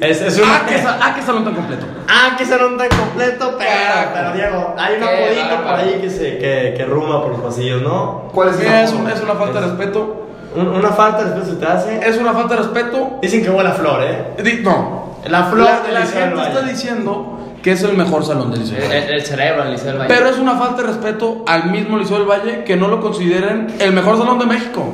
Es, 0.00 0.20
es 0.22 0.38
una... 0.38 0.56
Ah, 0.56 0.66
que, 0.66 0.76
ah, 0.76 1.12
que 1.14 1.22
salón 1.22 1.44
tan 1.44 1.54
completo. 1.54 1.86
Ah, 2.06 2.36
que 2.38 2.44
salón 2.44 2.78
tan 2.78 2.88
completo, 2.88 3.56
pero, 3.58 4.10
pero 4.14 4.32
Diego, 4.32 4.74
hay 4.78 4.94
un 4.94 5.00
Qué 5.00 5.06
apodito 5.06 5.62
por 5.64 5.74
ahí 5.74 5.98
que, 6.00 6.10
se, 6.10 6.38
que, 6.38 6.74
que 6.76 6.84
ruma 6.84 7.20
por 7.20 7.32
los 7.32 7.40
pasillos, 7.40 7.82
¿no? 7.82 8.28
¿Cuál 8.32 8.50
es 8.50 8.58
Mira, 8.58 8.82
es, 8.84 8.92
es 8.92 9.22
una 9.22 9.34
falta 9.34 9.60
de 9.60 9.66
respeto. 9.66 10.27
Un- 10.56 10.68
una 10.68 10.90
falta 10.90 11.24
después 11.24 11.46
se 11.48 11.54
te 11.56 11.66
hace. 11.66 12.00
Es 12.08 12.16
una 12.18 12.32
falta 12.32 12.56
de 12.56 12.62
respeto. 12.62 13.18
Dicen 13.22 13.42
que 13.42 13.50
huele 13.50 13.68
a 13.70 13.72
flor, 13.72 14.02
¿eh? 14.02 14.42
Di- 14.42 14.60
No. 14.62 15.08
La 15.26 15.44
flor 15.44 15.66
La, 15.66 15.80
del 16.00 16.08
gente 16.08 16.34
Valle. 16.34 16.48
está 16.48 16.62
diciendo 16.62 17.34
que 17.62 17.72
es 17.72 17.82
el 17.82 17.96
mejor 17.96 18.24
salón 18.24 18.50
del 18.50 18.60
Liceo. 18.60 18.76
El, 18.76 18.82
del 18.82 18.90
Valle. 18.90 19.06
el- 19.08 19.14
el 19.14 19.22
cerebro 19.26 19.62
del 19.64 19.72
Liceo 19.72 19.86
del 19.88 19.98
Valle. 19.98 20.14
Pero 20.14 20.28
es 20.30 20.38
una 20.38 20.56
falta 20.56 20.82
de 20.82 20.88
respeto 20.88 21.44
al 21.46 21.70
mismo 21.70 21.98
Liceo 21.98 22.18
del 22.18 22.26
Valle 22.26 22.64
que 22.64 22.76
no 22.76 22.88
lo 22.88 23.00
consideren 23.00 23.66
el 23.78 23.92
mejor 23.92 24.16
salón 24.16 24.38
de 24.38 24.46
México. 24.46 24.84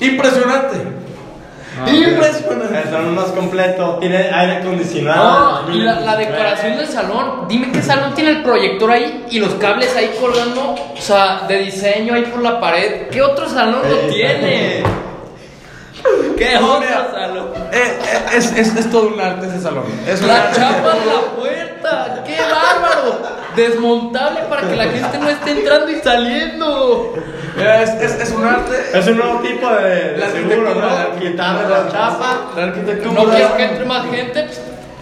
Impresionante. 0.00 0.99
Impresionante. 1.86 2.78
El 2.82 2.90
salón 2.90 3.14
más 3.14 3.26
completo, 3.26 3.96
tiene 4.00 4.16
aire 4.32 4.56
acondicionado. 4.58 5.62
No, 5.68 5.74
y 5.74 5.78
la, 5.80 6.00
la 6.00 6.16
decoración 6.16 6.76
del 6.76 6.86
salón. 6.86 7.46
Dime 7.48 7.70
qué 7.72 7.82
salón 7.82 8.14
tiene 8.14 8.30
el 8.30 8.42
proyector 8.42 8.90
ahí 8.90 9.26
y 9.30 9.38
los 9.38 9.54
cables 9.54 9.94
ahí 9.96 10.10
colgando. 10.20 10.74
O 10.74 11.00
sea, 11.00 11.42
de 11.48 11.58
diseño 11.58 12.14
ahí 12.14 12.22
por 12.24 12.42
la 12.42 12.60
pared. 12.60 13.08
¿Qué 13.10 13.22
otro 13.22 13.48
salón 13.48 13.82
lo 13.88 13.94
Eh, 13.96 14.08
tiene? 14.10 14.82
¿Qué 16.38 16.56
otro 16.56 16.80
mira. 16.80 17.08
salón? 17.12 17.48
Eh, 17.72 17.98
eh, 18.02 18.18
es, 18.36 18.52
es, 18.52 18.76
es 18.76 18.90
todo 18.90 19.08
un 19.08 19.20
arte 19.20 19.46
ese 19.46 19.60
salón. 19.60 19.84
Es 20.06 20.22
La 20.22 20.50
chapa 20.52 20.94
de 20.94 21.06
la 21.06 21.20
puerta. 21.36 22.24
¡Qué 22.26 22.36
bárbaro! 22.40 23.40
Desmontable 23.68 24.40
para 24.48 24.68
que 24.68 24.76
la 24.76 24.84
gente 24.84 25.18
no 25.18 25.28
esté 25.28 25.50
entrando 25.50 25.90
y 25.90 25.96
saliendo. 26.00 27.14
Mira, 27.56 27.82
Es, 27.82 27.90
es, 27.90 28.20
es 28.22 28.30
un 28.30 28.44
arte. 28.44 28.74
Es 28.94 29.06
un 29.06 29.16
nuevo 29.18 29.40
tipo 29.40 29.68
de, 29.68 30.12
de 30.12 30.16
La 30.16 30.30
seguro, 30.30 30.74
¿no? 30.74 31.20
Quitarle 31.20 31.68
la 31.68 31.88
chapa. 31.90 32.52
La 32.56 32.62
arquitectura. 32.64 33.12
No 33.12 33.30
quiero 33.30 33.56
que 33.56 33.64
entre 33.64 33.84
más 33.84 34.06
gente. 34.10 34.42
pues, 34.44 34.60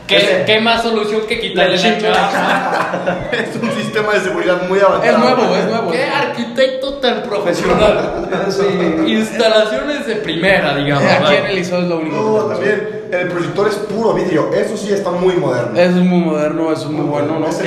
¿Qué, 0.08 0.44
qué 0.46 0.60
más 0.60 0.82
solución 0.82 1.20
que 1.28 1.38
quitarle 1.38 1.76
la 1.76 1.82
chinga. 1.82 1.98
chapa? 2.00 3.28
Es 3.32 3.62
un 3.62 3.70
sistema 3.72 4.14
de 4.14 4.20
seguridad 4.20 4.66
muy 4.66 4.80
avanzado. 4.80 5.04
Es 5.04 5.18
nuevo, 5.18 5.54
es 5.54 5.64
nuevo. 5.66 5.90
¿Qué 5.90 6.04
arquitecto 6.04 6.94
tan 6.94 7.22
profesional? 7.22 8.26
Instalaciones 9.06 10.06
de 10.06 10.16
primera, 10.16 10.74
digamos. 10.74 11.04
Aquí 11.04 11.34
en 11.36 11.46
el 11.46 11.56
Liceo 11.56 11.80
es 11.80 11.88
lo 11.88 11.98
único. 11.98 12.16
No, 12.16 12.44
también 12.46 12.88
el 13.12 13.28
proyector 13.28 13.68
es 13.68 13.74
puro 13.74 14.14
vidrio. 14.14 14.50
Eso 14.54 14.78
sí 14.78 14.92
está 14.92 15.10
muy 15.10 15.34
moderno. 15.34 15.78
Eso 15.78 15.98
es 15.98 16.04
muy 16.04 16.20
moderno, 16.20 16.72
eso 16.72 16.84
es 16.84 16.90
muy 16.90 17.04
bueno, 17.04 17.38
¿no? 17.38 17.46
Es 17.46 17.58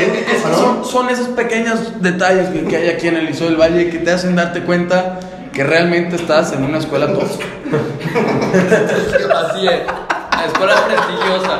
son, 0.55 0.83
son 0.83 1.09
esos 1.09 1.27
pequeños 1.29 2.01
detalles 2.01 2.49
que, 2.49 2.63
que 2.63 2.75
hay 2.75 2.89
aquí 2.89 3.07
en 3.07 3.17
el 3.17 3.27
Liceo 3.27 3.47
del 3.47 3.57
Valle 3.57 3.89
que 3.91 3.99
te 3.99 4.11
hacen 4.11 4.35
darte 4.35 4.61
cuenta 4.61 5.19
que 5.53 5.63
realmente 5.63 6.15
estás 6.15 6.53
en 6.53 6.63
una 6.63 6.79
escuela 6.79 7.13
tosca. 7.13 7.45
Así 9.51 9.67
es. 9.67 10.10
La 10.41 10.47
escuela 10.47 10.75
prestigiosa. 10.87 11.55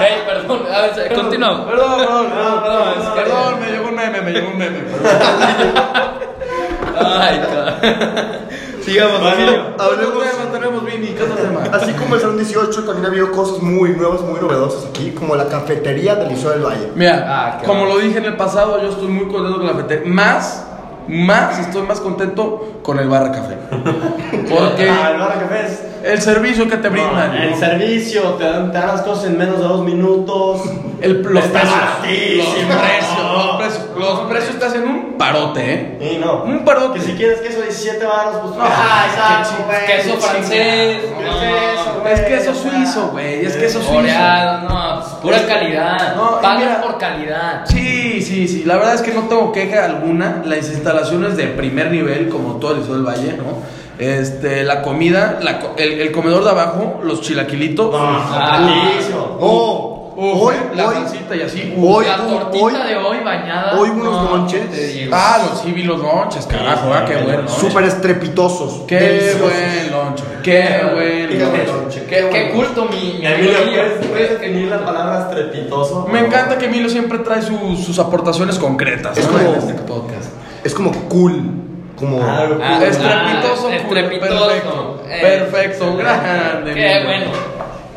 Ey, 0.00 0.22
perdón. 0.26 0.62
A 0.72 0.80
ver, 0.82 1.14
continuamos. 1.14 1.66
Perdón, 1.66 1.98
perdón, 1.98 2.26
perdón, 2.30 2.62
perdón, 2.62 2.88
es 3.00 3.08
que- 3.08 3.20
perdón, 3.20 3.60
me 3.60 3.66
llegó 3.70 3.88
un 3.88 3.94
meme, 3.94 4.20
me 4.22 4.30
llegó 4.32 4.48
un 4.48 4.58
meme. 4.58 4.78
Ay, 6.98 7.40
cara. 7.40 7.78
Sigamos, 8.82 9.20
Emilio. 9.34 9.62
Hablemos- 9.78 9.98
¿Qué 9.98 10.04
otro 10.06 10.20
tema 10.20 10.52
tenemos, 10.52 10.84
Vini? 10.84 11.08
¿Qué 11.08 11.22
otro 11.22 11.36
tema? 11.36 11.60
Así 11.72 11.92
como 11.92 12.14
el 12.16 12.20
salón 12.20 12.36
18 12.38 12.84
también 12.84 13.04
ha 13.06 13.08
habido 13.08 13.30
cosas 13.32 13.62
muy 13.62 13.90
nuevas, 13.90 14.20
muy 14.22 14.40
novedosas 14.40 14.86
aquí, 14.90 15.12
como 15.12 15.36
la 15.36 15.46
cafetería 15.46 16.16
del 16.16 16.28
Liceo 16.30 16.50
del 16.50 16.62
Valle. 16.64 16.90
Mira, 16.94 17.24
Ah, 17.28 17.58
qué 17.60 17.66
como 17.66 17.80
bueno. 17.80 17.94
lo 17.96 18.00
dije 18.00 18.18
en 18.18 18.24
el 18.24 18.36
pasado, 18.36 18.80
yo 18.82 18.88
estoy 18.88 19.08
muy 19.08 19.28
contento 19.28 19.58
con 19.58 19.66
la 19.66 19.72
cafetería. 19.74 20.12
Más, 20.12 20.66
más, 21.08 21.58
estoy 21.60 21.82
más 21.82 22.00
contento 22.00 22.78
con 22.82 22.98
el 22.98 23.08
barra 23.08 23.30
café. 23.32 23.56
Porque 24.48 24.90
Ah, 24.90 25.10
el 25.12 25.18
bar 25.20 25.38
café 25.40 25.66
es- 25.66 25.82
el 26.04 26.20
servicio 26.20 26.68
que 26.68 26.76
te 26.76 26.88
brindan. 26.88 27.34
El 27.34 27.50
¿no? 27.52 27.56
servicio, 27.58 28.22
te 28.38 28.44
dan, 28.44 28.72
te 28.72 28.78
dan 28.78 28.88
las 28.88 29.02
cosas 29.02 29.26
en 29.26 29.38
menos 29.38 29.58
de 29.58 29.64
dos 29.64 29.84
minutos. 29.84 30.62
El- 31.00 31.22
los 31.22 31.44
Está 31.44 31.60
precios. 31.60 32.46
Los 32.46 32.76
precios, 32.78 33.32
los 33.32 33.56
precios. 33.56 33.82
Los 33.98 34.20
precios 34.20 34.58
te 34.58 34.64
hacen 34.66 34.82
un 34.84 35.18
parote, 35.18 35.74
¿eh? 36.00 36.12
Y 36.14 36.18
no. 36.18 36.44
Un 36.44 36.64
parote. 36.64 36.98
Que 37.00 37.04
si 37.06 37.12
quieres 37.12 37.40
queso 37.40 37.60
17 37.60 38.04
baros, 38.04 38.36
pues. 38.42 38.56
No, 38.56 38.62
ah, 38.64 39.04
que 39.04 39.10
exacto, 39.10 39.64
güey. 39.66 39.86
queso 39.86 40.16
francés, 40.26 40.50
¿Qué 41.02 41.24
no, 41.24 41.42
es 41.42 41.80
eso, 41.80 42.00
güey? 42.00 42.12
Es 42.14 42.20
queso 42.20 42.54
suizo, 42.54 43.08
güey. 43.12 43.46
Es 43.46 43.56
queso 43.56 43.78
suizo. 43.80 43.98
Oreado, 43.98 44.68
no, 44.68 45.00
pues, 45.00 45.06
pura 45.22 45.46
calidad. 45.46 46.16
No, 46.16 46.40
Pagas 46.40 46.76
por 46.84 46.98
calidad. 46.98 47.64
Sí, 47.66 48.22
sí, 48.22 48.46
sí. 48.46 48.62
La 48.64 48.76
verdad 48.76 48.94
es 48.94 49.02
que 49.02 49.12
no 49.12 49.22
tengo 49.22 49.50
queja 49.52 49.84
alguna. 49.84 50.42
Las 50.44 50.68
instalaciones 50.70 51.36
de 51.36 51.46
primer 51.48 51.90
nivel, 51.90 52.28
como 52.28 52.54
todo 52.56 52.72
el 52.74 52.78
Liceo 52.80 52.94
del 52.94 53.04
Valle, 53.06 53.36
¿no? 53.36 53.81
Este, 53.98 54.64
la 54.64 54.82
comida, 54.82 55.38
la 55.42 55.60
co- 55.60 55.74
el, 55.76 56.00
el 56.00 56.12
comedor 56.12 56.44
de 56.44 56.50
abajo, 56.50 57.00
los 57.04 57.20
chilaquilitos. 57.20 57.94
Ah. 57.96 58.58
Oh, 59.38 60.14
hoy, 60.16 60.54
la 60.74 60.88
hoy, 60.88 60.94
salsita 60.94 61.36
y 61.36 61.42
así. 61.42 61.74
hoy, 61.80 62.04
la 62.06 62.16
tortita 62.18 62.64
hoy, 62.64 62.72
de 62.74 62.96
hoy 62.96 63.18
bañada. 63.24 63.78
hoy 63.78 63.90
unos 63.90 64.04
no, 64.24 64.36
lonches. 64.36 64.62
Ah, 65.10 65.42
los 65.48 65.60
sí 65.60 65.72
vi 65.72 65.82
los 65.84 66.00
lonches, 66.00 66.46
carajo, 66.46 66.92
ah, 66.92 67.04
qué 67.06 67.16
bueno. 67.16 67.48
súper 67.48 67.84
estrepitosos. 67.84 68.82
Qué 68.86 68.96
deliciosos. 69.00 69.40
buen 69.40 69.90
lonche, 69.92 70.24
qué 70.42 70.80
buen 70.94 71.66
lonche. 71.66 72.04
Qué, 72.08 72.28
qué 72.30 72.50
culto 72.52 72.86
mi, 72.86 73.18
mi 73.20 73.26
Emilio. 73.26 73.52
¿puedes, 73.64 74.06
puedes 74.06 74.30
definir 74.40 74.68
la 74.68 74.84
palabra 74.84 75.28
estrepitoso? 75.28 76.06
Me 76.10 76.20
encanta 76.20 76.58
que 76.58 76.66
Emilio 76.66 76.88
siempre 76.90 77.18
trae 77.20 77.40
sus, 77.42 77.80
sus 77.84 77.98
aportaciones 77.98 78.58
concretas 78.58 79.16
Es 79.16 79.26
¿no? 79.26 79.32
como- 79.38 79.48
en 79.54 79.54
este 79.60 79.72
podcast. 79.74 80.30
Es 80.64 80.74
como 80.74 80.92
cool. 81.08 81.42
Como. 82.02 82.20
Ah, 82.20 82.48
Ah, 82.60 82.80
Estrepitoso, 82.84 83.68
ah, 83.68 83.76
estrepitoso. 83.76 84.46
perfecto, 84.48 85.02
Eh, 85.08 85.18
perfecto, 85.20 85.96
grande. 85.96 86.74
Qué 86.74 86.92
Emilio. 86.96 87.06
bueno. 87.08 87.32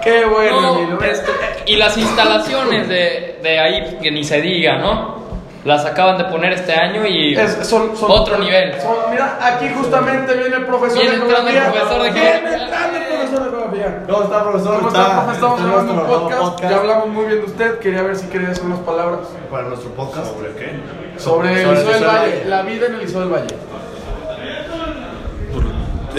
Qué 0.03 0.25
bueno, 0.25 0.62
No, 0.91 1.01
este, 1.03 1.31
y 1.65 1.77
las 1.77 1.97
instalaciones 1.97 2.88
de, 2.88 3.39
de 3.41 3.59
ahí, 3.59 3.97
que 4.00 4.12
ni 4.12 4.24
se 4.24 4.39
diga, 4.41 4.77
¿no? 4.77 5.15
Las 5.63 5.83
acaban 5.83 6.19
de 6.19 6.25
poner 6.25 6.53
este 6.53 6.74
año 6.75 7.03
y 7.07 7.33
Es- 7.35 7.67
son- 7.67 7.97
son- 7.97 8.12
otro 8.12 8.38
nivel. 8.38 8.79
son- 8.79 9.09
mira, 9.09 9.39
aquí 9.41 9.67
justamente 9.75 10.35
viene 10.35 10.57
el 10.57 10.65
profesor 10.67 11.00
Viene 11.00 11.15
de 11.17 11.24
el 11.24 11.25
geografía. 11.31 11.71
profesor 11.71 12.03
de 12.03 12.12
Viene 12.12 12.29
geografía. 12.29 12.63
entrando 12.65 12.97
el 12.97 13.03
profesor 13.05 13.39
de 13.43 13.50
geografía. 13.50 14.03
¿Cómo 14.07 14.24
está, 14.25 14.43
profesor? 14.43 14.75
¿Cómo 14.75 14.88
está? 14.89 15.01
Estamos 15.33 15.33
este, 15.33 15.67
grabando 15.67 15.91
un 15.93 15.97
nuestro 15.97 16.19
podcast. 16.19 16.41
podcast. 16.41 16.69
Ya 16.71 16.77
hablamos 16.77 17.07
muy 17.07 17.25
bien 17.25 17.39
de 17.39 17.45
usted. 17.45 17.79
Quería 17.79 18.01
ver 18.03 18.15
si 18.15 18.27
quería 18.27 18.50
decir 18.50 18.63
unas 18.65 18.79
palabras 18.79 19.19
Para 19.50 19.63
nuestro 19.63 19.89
podcast. 19.95 20.27
¿Sobre 20.27 20.50
qué? 20.51 20.69
sobre 21.17 21.50
el 21.53 21.62
Sobre 21.63 21.63
el 21.63 21.74
Liceo 21.74 21.93
del 21.93 22.03
Valle. 22.05 22.19
Valle. 22.29 22.45
La 22.45 22.62
vida 22.62 22.85
en 22.85 22.93
el 22.93 23.00
Liceo 23.00 23.19
del 23.21 23.29
Valle. 23.29 23.55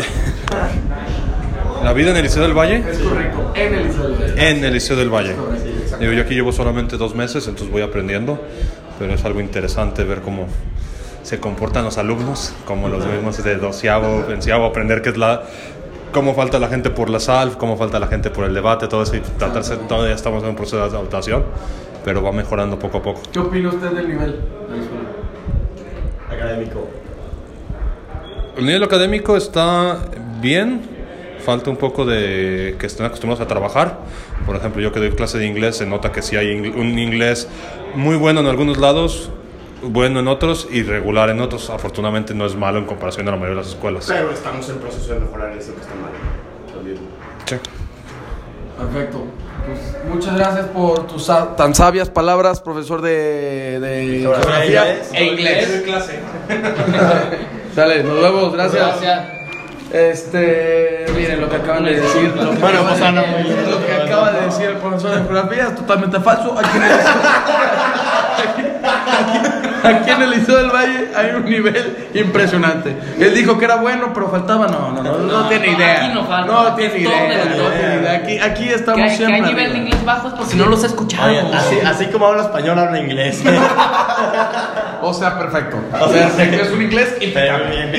¿La 1.85 1.93
vida 1.93 2.11
en 2.11 2.17
el 2.17 2.23
Liceo 2.25 2.43
del 2.43 2.55
Valle? 2.55 2.83
Es 2.91 2.99
correcto. 2.99 3.53
En 3.55 3.75
el 3.75 3.85
Liceo 3.85 4.09
del 4.09 4.19
Valle. 4.19 4.51
En 4.51 4.65
el 4.65 4.73
Liceo 4.73 4.97
del 4.97 5.11
Valle. 5.11 5.35
Digo, 6.01 6.13
yo 6.13 6.23
aquí 6.23 6.35
llevo 6.35 6.53
solamente 6.53 6.97
dos 6.97 7.15
meses, 7.15 7.47
entonces 7.47 7.71
voy 7.71 7.83
aprendiendo, 7.83 8.43
pero 8.99 9.15
es 9.15 9.25
algo 9.25 9.41
interesante 9.41 10.05
ver 10.05 10.21
cómo 10.21 10.47
se 11.23 11.41
comportan 11.41 11.85
los 11.85 11.99
alumnos, 11.99 12.55
como 12.65 12.89
los 12.89 13.07
mismos 13.07 13.43
de 13.43 13.57
doceavo, 13.57 14.25
onceavo, 14.29 14.67
aprender 14.67 15.03
qué 15.03 15.11
es 15.11 15.17
la 15.17 15.43
cómo 16.13 16.35
falta 16.35 16.59
la 16.59 16.69
gente 16.69 16.89
por 16.89 17.11
la 17.11 17.21
sal, 17.21 17.59
cómo 17.59 17.77
falta 17.77 18.01
la 18.01 18.07
gente 18.07 18.31
por 18.31 18.45
el 18.45 18.55
debate, 18.55 18.89
todo 18.89 19.03
eso, 19.03 19.17
y 19.17 19.21
tratarse, 19.21 19.77
todavía 19.77 20.15
estamos 20.15 20.43
en 20.43 20.49
un 20.49 20.57
proceso 20.57 20.79
de 20.79 20.85
adaptación, 20.85 21.45
pero 22.05 22.23
va 22.23 22.33
mejorando 22.33 22.79
poco 22.79 22.99
a 22.99 23.03
poco. 23.03 23.21
¿Qué 23.31 23.39
opina 23.39 23.69
usted 23.69 23.91
del 23.91 24.09
nivel? 24.09 24.41
Académico. 26.31 26.89
El 28.57 28.65
nivel 28.67 28.83
académico 28.83 29.37
está 29.37 29.99
bien, 30.41 30.81
falta 31.45 31.69
un 31.71 31.77
poco 31.77 32.05
de 32.07 32.77
que 32.79 32.87
estén 32.87 33.05
acostumbrados 33.07 33.45
a 33.45 33.49
trabajar. 33.49 33.99
Por 34.47 34.57
ejemplo, 34.57 34.81
yo 34.81 34.93
que 34.93 35.01
doy 35.01 35.11
clase 35.13 35.39
de 35.39 35.47
inglés, 35.47 35.77
se 35.77 35.87
nota 35.87 36.11
que 36.13 36.23
sí 36.23 36.37
hay 36.37 36.47
ing- 36.49 36.75
un 36.75 36.99
inglés 36.99 37.49
muy 37.95 38.17
bueno 38.17 38.41
en 38.41 38.47
algunos 38.47 38.79
lados, 38.79 39.31
bueno 39.83 40.21
en 40.21 40.29
otros 40.29 40.69
y 40.71 40.83
regular 40.83 41.29
en 41.31 41.41
otros. 41.41 41.69
Afortunadamente 41.71 42.33
no 42.35 42.47
es 42.47 42.55
malo 42.57 42.79
en 42.79 42.87
comparación 42.87 43.29
a 43.29 43.33
la 43.33 43.37
mayoría 43.37 43.57
de 43.57 43.63
las 43.63 43.69
escuelas. 43.73 44.07
Pero 44.09 44.31
estamos 44.31 44.69
en 44.71 44.77
proceso 44.79 45.13
de 45.15 45.21
mejorar 45.21 45.53
eso 45.57 45.75
que 45.75 45.81
está 45.83 45.95
mal. 45.95 46.11
También. 46.75 46.97
Sí. 47.47 47.57
Perfecto. 48.79 49.25
Pues, 49.67 49.97
muchas 50.15 50.37
gracias 50.37 50.67
por 50.69 51.07
tus 51.07 51.25
sa- 51.25 51.57
tan 51.57 51.75
sabias 51.75 52.09
palabras, 52.09 52.61
profesor 52.61 53.03
de, 53.03 53.81
de 53.81 54.19
geografía 54.21 54.65
inglés. 54.95 55.11
e 55.13 55.25
inglés. 55.27 55.83
clase. 55.85 56.21
Dale, 57.77 58.03
nos 58.03 58.23
vemos, 58.23 58.53
gracias. 58.55 59.01
Gracias. 59.01 59.21
Este, 59.93 61.07
miren 61.15 61.43
lo 61.43 61.49
que 61.51 61.57
acaban 61.57 61.85
de 61.85 62.01
decir. 62.01 62.35
Lo 62.35 62.51
que, 62.53 62.57
Bueno, 62.57 62.81
acaba, 62.81 62.97
pues, 62.97 63.13
no. 63.13 63.21
de, 63.23 63.71
lo 63.71 63.87
que 63.87 63.93
acaba 63.93 64.33
de 64.33 64.47
decir 64.47 64.67
el 64.67 64.77
profesor 64.79 65.11
de 65.11 65.17
geografía 65.19 65.67
es 65.69 65.75
totalmente 65.77 66.21
falso. 66.21 66.59
Aquí 66.59 66.79
el, 66.79 66.83
aquí 69.87 70.11
en 70.11 70.23
el 70.23 70.31
Liceo 70.31 70.57
del 70.57 70.71
Valle 70.71 71.09
hay 71.15 71.35
un 71.35 71.45
nivel 71.45 72.09
impresionante. 72.15 72.97
Él 73.19 73.35
dijo 73.35 73.59
que 73.59 73.65
era 73.65 73.77
bueno, 73.77 74.13
pero 74.15 74.29
faltaba. 74.29 74.67
No, 74.67 74.93
no, 74.93 75.03
no, 75.03 75.19
no, 75.19 75.43
No, 75.43 75.49
tiene 75.49 75.69
idea. 75.69 76.05
aquí 76.05 76.15
no 76.15 76.25
falta. 76.25 76.53
No 76.53 76.75
tiene 76.75 76.99
idea. 77.01 78.13
Aquí, 78.15 78.39
aquí 78.39 78.65
Que 78.69 78.75
estamos 78.75 79.01
hay, 79.03 79.09
que 79.11 79.17
siempre. 79.17 79.37
hay 79.37 79.43
nivel 79.43 79.73
de 79.73 79.79
inglés 79.79 80.05
bajos 80.05 80.33
por 80.35 80.47
si 80.47 80.57
no 80.57 80.67
los 80.67 80.83
he 80.85 80.87
escuchado. 80.87 81.29
Oye, 81.29 81.41
así, 81.55 81.79
así 81.85 82.07
como 82.07 82.27
habla 82.27 82.43
español, 82.43 82.79
habla 82.79 82.99
inglés. 82.99 83.43
O 85.03 85.13
sea, 85.13 85.39
perfecto. 85.39 85.77
O 86.01 86.09
sea, 86.09 86.29
es 86.29 86.71
un 86.73 86.83
inglés 86.83 87.17
impecable. 87.21 87.93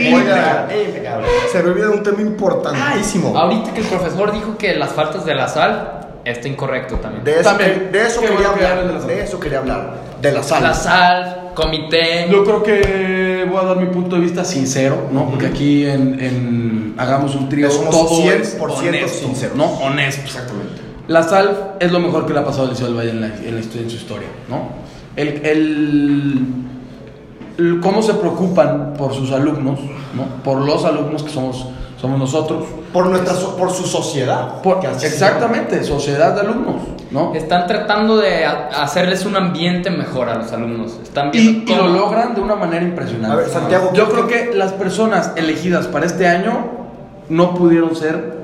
se 1.52 1.64
me 1.64 1.70
olvida 1.70 1.90
un 1.90 2.04
tema 2.04 2.22
importantísimo. 2.22 3.38
Ahorita 3.38 3.74
que 3.74 3.82
el 3.82 3.88
profesor 3.88 4.32
dijo 4.32 4.58
que 4.58 4.76
las 4.76 4.92
faltas 4.92 5.26
de 5.26 5.36
la 5.36 5.48
sal 5.48 5.97
está 6.32 6.48
incorrecto 6.48 6.96
también. 6.98 7.24
De 7.24 7.32
eso, 7.40 7.44
También. 7.44 7.90
de 7.92 8.06
eso 8.08 8.22
quería 8.22 8.50
hablar. 8.50 9.02
de. 9.02 9.08
De 9.16 9.22
eso 9.24 9.40
quería 9.40 9.60
hablar. 9.60 9.98
De 10.22 10.32
la 10.32 10.44
sal. 10.44 10.64
La 10.64 10.74
sal, 10.74 11.52
comité. 11.54 12.28
Yo 12.32 12.44
creo 12.44 12.64
que 12.64 13.46
voy 13.50 13.60
a 13.62 13.66
dar 13.68 13.78
mi 13.78 13.86
punto 13.88 14.16
de 14.16 14.22
vista 14.22 14.44
sincero, 14.44 15.08
¿no? 15.12 15.30
Porque 15.30 15.46
aquí 15.48 15.86
en, 15.86 16.20
en 16.20 16.96
Hagamos 16.98 17.36
un 17.36 17.48
trío 17.50 17.70
Somos 17.70 17.92
todo 17.92 18.10
100% 18.10 18.42
es 18.42 18.58
honesto, 18.60 19.08
sinceros. 19.28 19.56
¿no? 19.56 19.66
Honesto. 19.66 20.22
Exactamente. 20.26 20.82
La 21.08 21.24
sal 21.24 21.76
es 21.80 21.92
lo 21.92 22.00
mejor 22.00 22.26
que 22.26 22.34
le 22.34 22.40
ha 22.40 22.44
pasado 22.46 22.64
al 22.64 22.70
Liceo 22.72 22.88
del 22.88 22.96
Valle 22.98 23.12
en, 23.12 23.22
la, 23.22 23.28
en, 23.28 23.56
la 23.56 23.62
en 23.62 23.90
su 23.90 23.96
historia, 23.96 24.28
¿no? 24.50 24.70
El, 25.16 25.28
el- 25.46 26.42
el 27.58 27.80
cómo 27.80 28.02
se 28.04 28.14
preocupan 28.14 28.94
por 28.98 29.14
sus 29.16 29.32
alumnos, 29.32 29.80
¿no? 30.16 30.44
Por 30.44 30.60
los 30.66 30.86
alumnos 30.86 31.24
que 31.24 31.30
somos, 31.32 31.68
somos 32.00 32.20
nosotros. 32.20 32.66
Por, 32.94 33.08
nuestra, 33.08 33.34
so- 33.34 33.56
por 33.58 33.72
su 33.72 33.84
sociedad. 33.86 34.62
Por- 34.62 34.80
exactamente, 34.86 35.84
sociedad 35.84 36.34
de 36.36 36.42
alumnos, 36.42 36.76
¿no? 37.12 37.34
Están 37.36 37.68
tratando 37.68 38.18
de 38.18 38.46
hacerles 38.46 39.26
un 39.26 39.36
ambiente 39.36 39.90
mejor 39.90 40.30
a 40.30 40.36
los 40.36 40.52
alumnos. 40.52 40.98
Están 41.02 41.32
Y, 41.34 41.66
lo 41.76 41.88
logran 41.88 42.34
de 42.36 42.42
una 42.42 42.56
manera 42.56 42.84
impresionante. 42.84 43.34
A 43.34 43.36
ver, 43.36 43.50
Santiago, 43.50 43.92
Yo 43.94 44.06
¿qué- 44.08 44.12
creo 44.14 44.28
que 44.28 44.56
las 44.56 44.74
personas 44.74 45.32
elegidas 45.36 45.88
para 45.88 46.06
este 46.06 46.28
año 46.28 46.68
no 47.30 47.54
pudieron 47.56 47.96
ser 47.96 48.38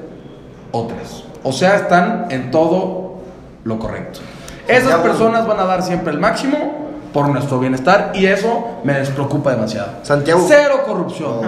otras. 0.71 1.23
O 1.43 1.51
sea, 1.51 1.75
están 1.75 2.27
en 2.29 2.51
todo 2.51 3.17
lo 3.63 3.79
correcto. 3.79 4.19
Esas 4.67 4.95
personas 5.01 5.45
van 5.47 5.59
a 5.59 5.65
dar 5.65 5.83
siempre 5.83 6.11
el 6.13 6.19
máximo 6.19 6.83
por 7.13 7.27
nuestro 7.29 7.59
bienestar 7.59 8.11
y 8.15 8.25
eso 8.25 8.79
me 8.83 8.93
despreocupa 8.93 9.51
demasiado. 9.51 9.89
Santiago. 10.03 10.43
Cero 10.47 10.81
corrupción. 10.87 11.41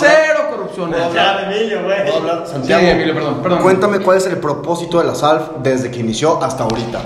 Cero 0.00 0.37
corrupción. 0.68 0.90
¿Puedo 0.90 1.14
Ya, 1.14 1.42
Emilio, 1.50 1.82
güey. 1.84 2.02
¿Puedo 2.04 2.16
hablar? 2.18 2.42
Sí, 2.46 2.52
Santiago, 2.52 2.86
Emilio, 2.86 3.14
perdón, 3.14 3.42
perdón. 3.42 3.58
cuéntame 3.62 4.00
cuál 4.00 4.16
es 4.18 4.26
el 4.26 4.36
propósito 4.38 4.98
de 4.98 5.04
la 5.06 5.14
SALF 5.14 5.42
desde 5.62 5.90
que 5.90 6.00
inició 6.00 6.42
hasta 6.42 6.64
ahorita. 6.64 7.00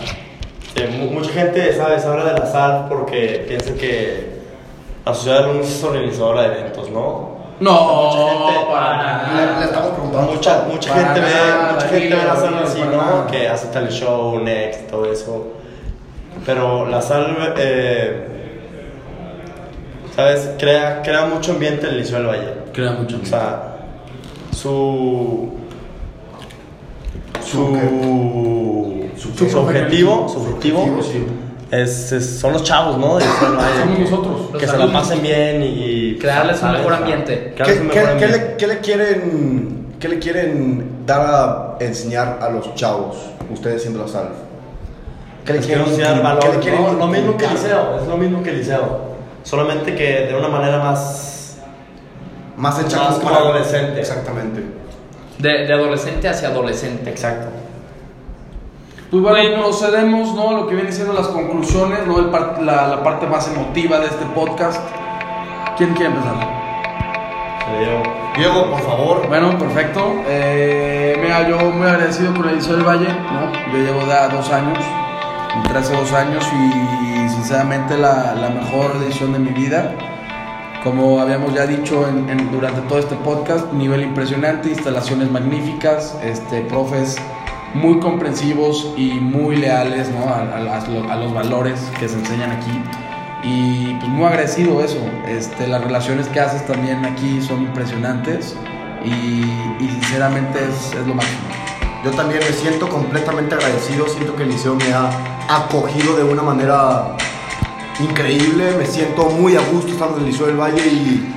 Sí, 0.74 0.84
mu- 0.98 1.10
mucha 1.10 1.30
gente, 1.32 1.74
¿sabes? 1.76 2.04
Habla 2.04 2.24
de 2.32 2.38
la 2.40 2.46
SAL 2.46 2.86
porque 2.88 3.44
piensa 3.48 3.74
que 3.74 4.40
la 5.04 5.14
sociedad 5.14 5.38
de 5.38 5.44
alumnos 5.44 5.68
es 5.68 5.82
organizadora 5.84 6.42
de 6.42 6.46
eventos, 6.60 6.90
¿no? 6.90 7.32
No, 7.60 7.70
Mucha 7.70 8.30
gente- 8.32 8.66
para 8.72 8.96
nada. 8.96 9.32
Le, 9.54 9.58
le 9.60 9.64
estamos 9.66 9.90
preguntando. 9.92 10.32
Mucha, 10.32 10.64
mucha 10.68 10.94
gente 10.94 11.20
ve, 11.20 11.26
nada, 11.34 11.72
mucha 11.74 11.88
gente 11.88 12.08
ve 12.16 12.24
la 12.24 12.34
SAL 12.36 12.44
Emilio, 12.48 12.64
así, 12.66 12.80
¿no? 12.80 12.90
nada. 12.96 13.26
Que 13.30 13.48
hace 13.48 13.66
tal 13.68 13.88
show, 13.90 14.38
next, 14.40 14.90
todo 14.90 15.12
eso. 15.12 15.46
Pero 16.46 16.86
la 16.86 17.00
SAL, 17.02 17.54
eh, 17.58 18.26
¿sabes? 20.16 20.50
Crea, 20.58 21.02
crea 21.02 21.26
mucho 21.26 21.52
ambiente 21.52 21.86
en 21.86 21.92
el 21.92 21.98
Liceo 22.00 22.18
del 22.18 22.26
Valle. 22.26 22.61
Crea 22.72 22.92
mucho. 22.92 23.18
O 23.22 23.26
sea, 23.26 23.76
su. 24.52 25.50
Su. 27.44 27.76
Su, 29.16 29.28
Su 29.36 29.48
su 29.50 29.58
objetivo, 29.58 30.28
su 30.28 30.40
objetivo, 30.40 31.00
sí. 31.02 31.24
es, 31.70 32.10
es- 32.12 32.40
son 32.40 32.54
los 32.54 32.64
chavos, 32.64 32.98
¿no? 32.98 33.20
Somos 33.20 33.98
nosotros. 34.00 34.40
Que 34.58 34.66
Los 34.66 34.70
se 34.70 34.78
la 34.78 34.92
pasen 34.92 35.22
bien 35.22 35.62
y. 35.62 36.16
Crearles 36.18 36.60
un 36.62 36.72
mejor 36.72 36.94
ambiente. 36.94 37.54
¿Qué, 37.56 37.62
un 37.62 37.68
qué- 37.68 37.80
mejor 37.80 37.92
qué 37.92 38.10
ambiente. 38.24 38.38
le, 38.38 38.56
qué 38.56 38.66
le 38.66 38.78
quieren, 38.80 39.82
¿Qué 40.00 40.08
le 40.08 40.18
quieren 40.18 41.06
dar 41.06 41.20
a 41.20 41.76
enseñar 41.78 42.38
a 42.42 42.50
los 42.50 42.74
chavos, 42.74 43.16
ustedes 43.52 43.82
siendo 43.82 44.00
la 44.02 44.08
SALF? 44.08 44.32
¿Qué 45.44 45.52
le 45.52 45.58
quiero 45.60 45.84
enseñar 45.84 46.16
qué 46.16 46.22
valor. 46.22 46.54
le 46.54 46.58
quieren 46.60 46.82
No, 46.82 46.92
lo 46.94 47.06
mismo 47.06 47.36
que 47.36 47.46
liceo, 47.46 48.00
es 48.00 48.08
lo 48.08 48.16
mismo 48.16 48.42
que 48.42 48.50
liceo. 48.52 49.12
Solamente 49.44 49.94
que 49.94 50.26
de 50.26 50.34
una 50.36 50.48
manera 50.48 50.78
más. 50.78 51.41
Más 52.62 52.78
hecha 52.78 52.96
Más 52.96 53.14
como 53.16 53.24
como 53.26 53.34
adolescente. 53.36 54.00
Exactamente. 54.00 54.62
De, 55.38 55.66
de 55.66 55.72
adolescente 55.72 56.28
hacia 56.28 56.48
adolescente. 56.48 57.10
Exacto. 57.10 57.48
Pues 59.10 59.22
bueno, 59.22 59.62
procedemos, 59.62 60.32
¿no? 60.34 60.52
Lo 60.52 60.66
que 60.68 60.74
viene 60.76 60.92
siendo 60.92 61.12
las 61.12 61.26
conclusiones, 61.26 62.06
¿no? 62.06 62.18
El 62.20 62.26
par- 62.26 62.62
la, 62.62 62.86
la 62.86 63.02
parte 63.02 63.26
más 63.26 63.48
emotiva 63.48 63.98
de 63.98 64.06
este 64.06 64.24
podcast. 64.34 64.80
¿Quién 65.76 65.92
quiere 65.94 66.14
empezar? 66.14 66.36
Dio. 67.78 68.02
Diego, 68.36 68.70
por 68.70 68.80
favor. 68.82 69.28
Bueno, 69.28 69.58
perfecto. 69.58 70.00
Eh, 70.28 71.18
mira, 71.20 71.48
yo 71.48 71.58
muy 71.58 71.86
agradecido 71.88 72.32
con 72.32 72.48
el 72.48 72.56
Liceo 72.56 72.76
del 72.76 72.86
Valle, 72.86 73.08
¿no? 73.08 73.52
Yo 73.72 73.78
llevo 73.84 74.06
ya 74.06 74.28
dos 74.28 74.48
años, 74.50 74.78
entré 75.56 75.78
hace 75.78 75.94
dos 75.96 76.12
años 76.12 76.44
y 76.54 77.28
sinceramente 77.28 77.98
la, 77.98 78.34
la 78.34 78.50
mejor 78.50 78.98
decisión 79.00 79.32
de 79.32 79.38
mi 79.40 79.50
vida. 79.50 79.92
Como 80.82 81.20
habíamos 81.20 81.54
ya 81.54 81.64
dicho 81.64 82.04
durante 82.50 82.80
todo 82.82 82.98
este 82.98 83.14
podcast, 83.14 83.72
nivel 83.72 84.02
impresionante, 84.02 84.70
instalaciones 84.70 85.30
magníficas, 85.30 86.18
este, 86.24 86.62
profes 86.62 87.16
muy 87.74 88.00
comprensivos 88.00 88.92
y 88.96 89.12
muy 89.12 89.56
leales 89.56 90.08
a, 90.10 91.16
los 91.16 91.32
valores 91.32 91.80
que 92.00 92.08
se 92.08 92.18
enseñan 92.18 92.50
aquí. 92.50 92.82
Y 93.44 93.94
pues 93.94 94.08
muy 94.08 94.24
agradecido 94.24 94.82
eso. 94.82 94.98
Este, 95.28 95.68
las 95.68 95.84
relaciones 95.84 96.26
que 96.26 96.40
haces 96.40 96.66
también 96.66 97.04
aquí 97.04 97.40
son 97.40 97.62
impresionantes 97.62 98.56
y, 99.04 99.44
y 99.84 99.88
sinceramente 99.88 100.58
es, 100.68 100.92
es 100.94 101.06
lo 101.06 101.14
máximo. 101.14 101.42
Yo 102.04 102.10
también 102.10 102.40
me 102.40 102.52
siento 102.52 102.88
completamente 102.88 103.54
agradecido, 103.54 104.08
siento 104.08 104.34
que 104.34 104.42
el 104.42 104.48
liceo 104.48 104.74
me 104.74 104.92
ha 104.92 105.10
acogido 105.48 106.16
de 106.16 106.24
una 106.24 106.42
manera 106.42 107.16
increíble, 108.02 108.72
me 108.78 108.86
siento 108.86 109.24
muy 109.30 109.56
a 109.56 109.60
gusto 109.60 109.92
estando 109.92 110.16
en 110.18 110.24
el 110.24 110.30
Liceo 110.30 110.46
del 110.46 110.56
Valle 110.56 110.82
y 110.86 111.32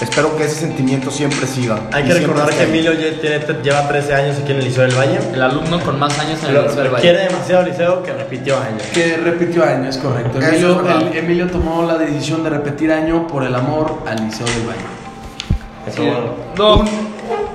espero 0.00 0.36
que 0.36 0.44
ese 0.44 0.54
sentimiento 0.56 1.10
siempre 1.10 1.46
siga. 1.46 1.80
Hay 1.92 2.04
que 2.04 2.14
recordar 2.14 2.50
que. 2.50 2.62
Emilio 2.62 2.92
ya 2.92 3.18
tiene- 3.20 3.40
lleva 3.62 3.88
13 3.88 4.14
años 4.14 4.36
aquí 4.42 4.52
en 4.52 4.58
el 4.58 4.64
Liceo 4.64 4.82
del 4.84 4.94
Valle. 4.96 5.18
El 5.32 5.42
alumno 5.42 5.80
con 5.80 5.98
más 5.98 6.18
años 6.18 6.40
en 6.42 6.48
el 6.50 6.54
Lo, 6.54 6.62
Liceo 6.62 6.82
del 6.82 6.92
Valle. 6.92 7.02
quiere 7.02 7.18
demasiado 7.28 7.62
el 7.64 7.70
Liceo 7.70 8.02
que 8.02 8.12
repitió 8.12 8.56
año. 8.56 8.78
Que 8.92 9.16
repitió 9.16 9.64
año, 9.64 9.88
es 9.88 9.96
correcto. 9.98 10.38
Emilio, 10.40 10.82
el- 11.10 11.16
Emilio 11.16 11.46
tomó 11.48 11.82
la 11.84 11.96
decisión 11.98 12.42
de 12.44 12.50
repetir 12.50 12.92
año 12.92 13.26
por 13.26 13.44
el 13.44 13.54
amor 13.54 14.02
al 14.06 14.24
Liceo 14.24 14.46
del 14.46 14.66
Valle. 14.66 14.86
Eso 15.86 16.02
Sí. 16.02 16.02
bueno. 16.02 16.34
No, 16.58 16.84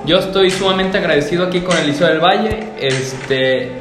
yo 0.06 0.18
estoy 0.18 0.50
sumamente 0.50 0.98
agradecido 0.98 1.44
aquí 1.46 1.60
con 1.60 1.76
el 1.76 1.86
Liceo 1.88 2.06
del 2.08 2.18
Valle. 2.20 2.68
Este, 2.80 3.72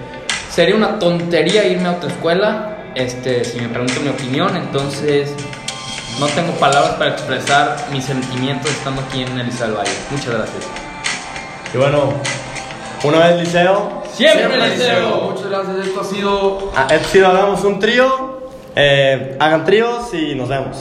sería 0.52 0.76
una 0.76 1.00
tontería 1.00 1.66
irme 1.66 1.88
a 1.88 1.92
otra 1.94 2.10
escuela. 2.10 2.71
Este, 2.96 3.44
si 3.46 3.60
me 3.60 3.70
preguntan 3.70 4.04
mi 4.04 4.10
opinión, 4.10 4.56
entonces 4.56 5.34
no 6.20 6.28
tengo 6.28 6.54
palabras 6.54 6.96
para 6.96 7.12
expresar 7.12 7.78
mis 7.92 8.04
sentimientos 8.04 8.70
estando 8.72 9.02
aquí 9.02 9.22
en 9.22 9.40
el 9.40 9.50
Valle. 9.50 9.92
Muchas 10.10 10.34
gracias. 10.34 10.68
Y 11.74 11.78
bueno, 11.78 12.14
una 13.04 13.20
vez 13.20 13.40
Liceo, 13.40 14.02
Siempre, 14.14 14.70
Liceo. 14.70 15.32
Muchas 15.32 15.50
gracias. 15.50 15.88
Esto 15.88 16.02
ha 16.02 16.04
sido 16.04 16.72
ah, 16.76 16.88
esto 16.92 17.08
ha 17.08 17.12
sido 17.12 17.28
Hagamos 17.28 17.64
un 17.64 17.80
trío. 17.80 18.42
Eh, 18.76 19.36
hagan 19.40 19.66
tríos 19.66 20.14
y 20.14 20.36
nos 20.36 20.50
vemos. 20.50 20.78